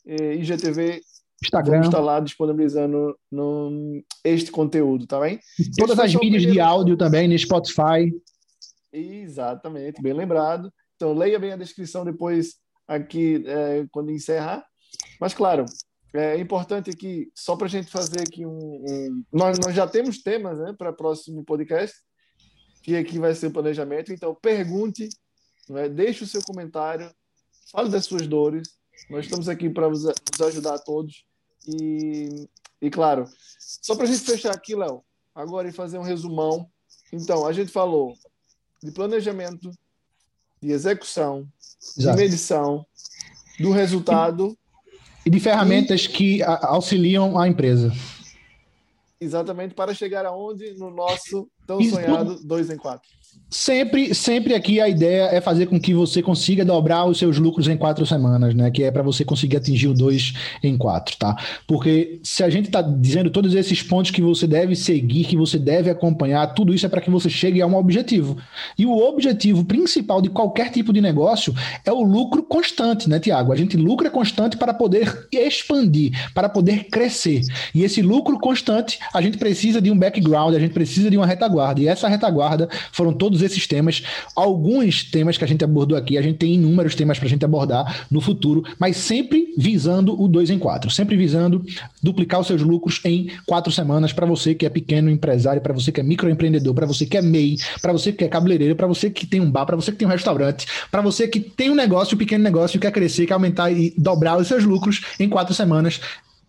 [0.07, 1.03] IGTV,
[1.43, 1.73] Instagram.
[1.73, 5.41] Vamos estar lá disponibilizando no, este conteúdo, tá bem?
[5.77, 8.13] Todas as mídias de áudio também, no Spotify.
[8.93, 10.73] Exatamente, bem lembrado.
[10.97, 12.55] Então, leia bem a descrição depois
[12.87, 14.65] aqui, é, quando encerrar.
[15.21, 15.65] Mas, claro,
[16.15, 18.85] é importante aqui, só para a gente fazer aqui um.
[18.89, 19.25] um...
[19.33, 21.97] Nós, nós já temos temas né, para o próximo podcast,
[22.83, 24.13] que aqui vai ser o planejamento.
[24.13, 25.09] Então, pergunte,
[25.69, 27.11] né, deixe o seu comentário,
[27.71, 28.69] fale das suas dores
[29.09, 30.05] nós estamos aqui para vos,
[30.41, 31.25] ajudar a todos.
[31.67, 32.49] E,
[32.81, 35.05] e claro, só para a gente fechar aqui, Léo,
[35.35, 36.69] agora e fazer um resumão.
[37.13, 38.15] Então, a gente falou
[38.83, 39.71] de planejamento,
[40.63, 41.47] de execução,
[41.97, 42.87] de medição,
[43.61, 44.57] do resultado.
[45.25, 46.09] E de ferramentas e...
[46.09, 47.93] que auxiliam a empresa.
[49.21, 50.75] Exatamente, para chegar aonde?
[50.75, 53.09] No nosso tão sonhado 2 em 4.
[53.53, 57.69] Sempre, sempre aqui a ideia é fazer com que você consiga dobrar os seus lucros
[57.69, 58.71] em quatro semanas, né?
[58.71, 61.37] Que é para você conseguir atingir o dois em quatro, tá?
[61.69, 65.59] Porque se a gente está dizendo todos esses pontos que você deve seguir, que você
[65.59, 68.39] deve acompanhar, tudo isso é para que você chegue a um objetivo.
[68.79, 71.55] E o objetivo principal de qualquer tipo de negócio
[71.85, 73.53] é o lucro constante, né, Tiago?
[73.53, 77.43] A gente lucra constante para poder expandir, para poder crescer.
[77.75, 81.27] E esse lucro constante, a gente precisa de um background, a gente precisa de uma
[81.27, 81.83] retaguarda.
[81.83, 84.03] E essa retaguarda foram todos esses temas.
[84.35, 87.45] Alguns temas que a gente abordou aqui, a gente tem inúmeros temas para a gente
[87.45, 91.65] abordar no futuro, mas sempre visando o 2 em 4, sempre visando
[92.03, 95.93] duplicar os seus lucros em quatro semanas para você que é pequeno empresário, para você
[95.93, 99.09] que é microempreendedor, para você que é MEI, para você que é cabeleireiro, para você
[99.09, 101.77] que tem um bar, para você que tem um restaurante, para você que tem um
[101.77, 105.55] negócio, um pequeno negócio, quer crescer, quer aumentar e dobrar os seus lucros em quatro
[105.55, 106.01] semanas.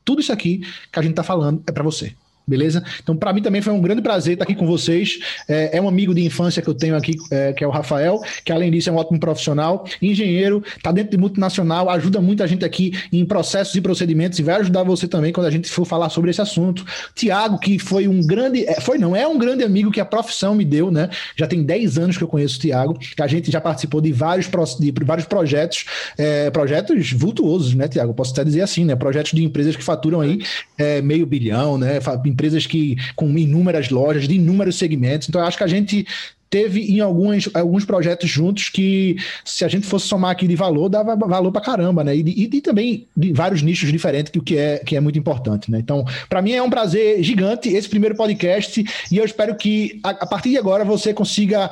[0.03, 2.15] Tudo isso aqui que a gente está falando é para você.
[2.45, 2.83] Beleza?
[3.01, 5.19] Então, para mim também foi um grande prazer estar aqui com vocês.
[5.47, 8.19] É, é um amigo de infância que eu tenho aqui, é, que é o Rafael,
[8.43, 12.65] que além disso é um ótimo profissional, engenheiro, está dentro de multinacional, ajuda muita gente
[12.65, 16.09] aqui em processos e procedimentos e vai ajudar você também quando a gente for falar
[16.09, 16.85] sobre esse assunto.
[17.15, 20.53] Tiago, que foi um grande, é, foi não, é um grande amigo que a profissão
[20.53, 21.09] me deu, né?
[21.37, 24.11] Já tem 10 anos que eu conheço o Tiago, que a gente já participou de
[24.11, 25.85] vários, de vários projetos,
[26.17, 28.13] é, projetos vultuosos, né, Tiago?
[28.13, 28.95] Posso até dizer assim, né?
[28.95, 30.39] Projetos de empresas que faturam aí
[30.77, 31.99] é, meio bilhão, né?
[32.33, 35.29] Empresas que com inúmeras lojas, de inúmeros segmentos.
[35.29, 36.05] Então, eu acho que a gente
[36.53, 40.87] teve em alguns, alguns projetos juntos que, se a gente fosse somar aqui de valor,
[40.87, 42.15] dava valor para caramba, né?
[42.15, 45.17] E, e, e, também de vários nichos diferentes, que o que é, que é muito
[45.17, 45.79] importante, né?
[45.79, 50.11] Então, para mim é um prazer gigante esse primeiro podcast e eu espero que a,
[50.11, 51.71] a partir de agora você consiga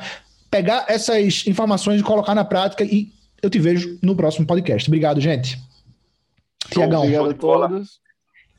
[0.49, 3.07] pegar essas informações e colocar na prática e
[3.39, 4.89] eu te vejo no próximo podcast.
[4.89, 5.59] Obrigado, gente.
[6.71, 7.01] Tiagão.
[7.01, 8.00] Obrigado a todos.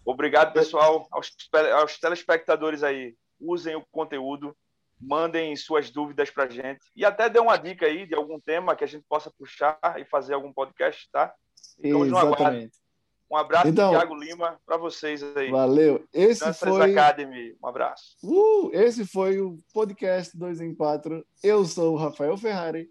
[0.04, 1.30] Obrigado, pessoal, aos,
[1.74, 3.14] aos telespectadores aí.
[3.40, 4.56] Usem o conteúdo,
[5.00, 8.76] mandem suas dúvidas para a gente e até dê uma dica aí de algum tema
[8.76, 11.34] que a gente possa puxar e fazer algum podcast, tá?
[11.82, 12.82] Exatamente.
[13.32, 15.50] Um abraço, então, Thiago Lima, para vocês aí.
[15.50, 16.06] Valeu.
[16.12, 17.56] Esse foi Academy.
[17.64, 18.14] Um abraço.
[18.22, 21.24] Uh, esse foi o podcast 2 em 4.
[21.42, 22.90] Eu sou o Rafael Ferrari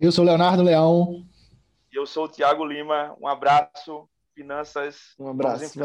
[0.00, 1.26] Eu sou Leonardo Leão.
[1.92, 3.14] E eu sou o Tiago Lima.
[3.20, 5.14] Um abraço, finanças.
[5.18, 5.78] Um abraço.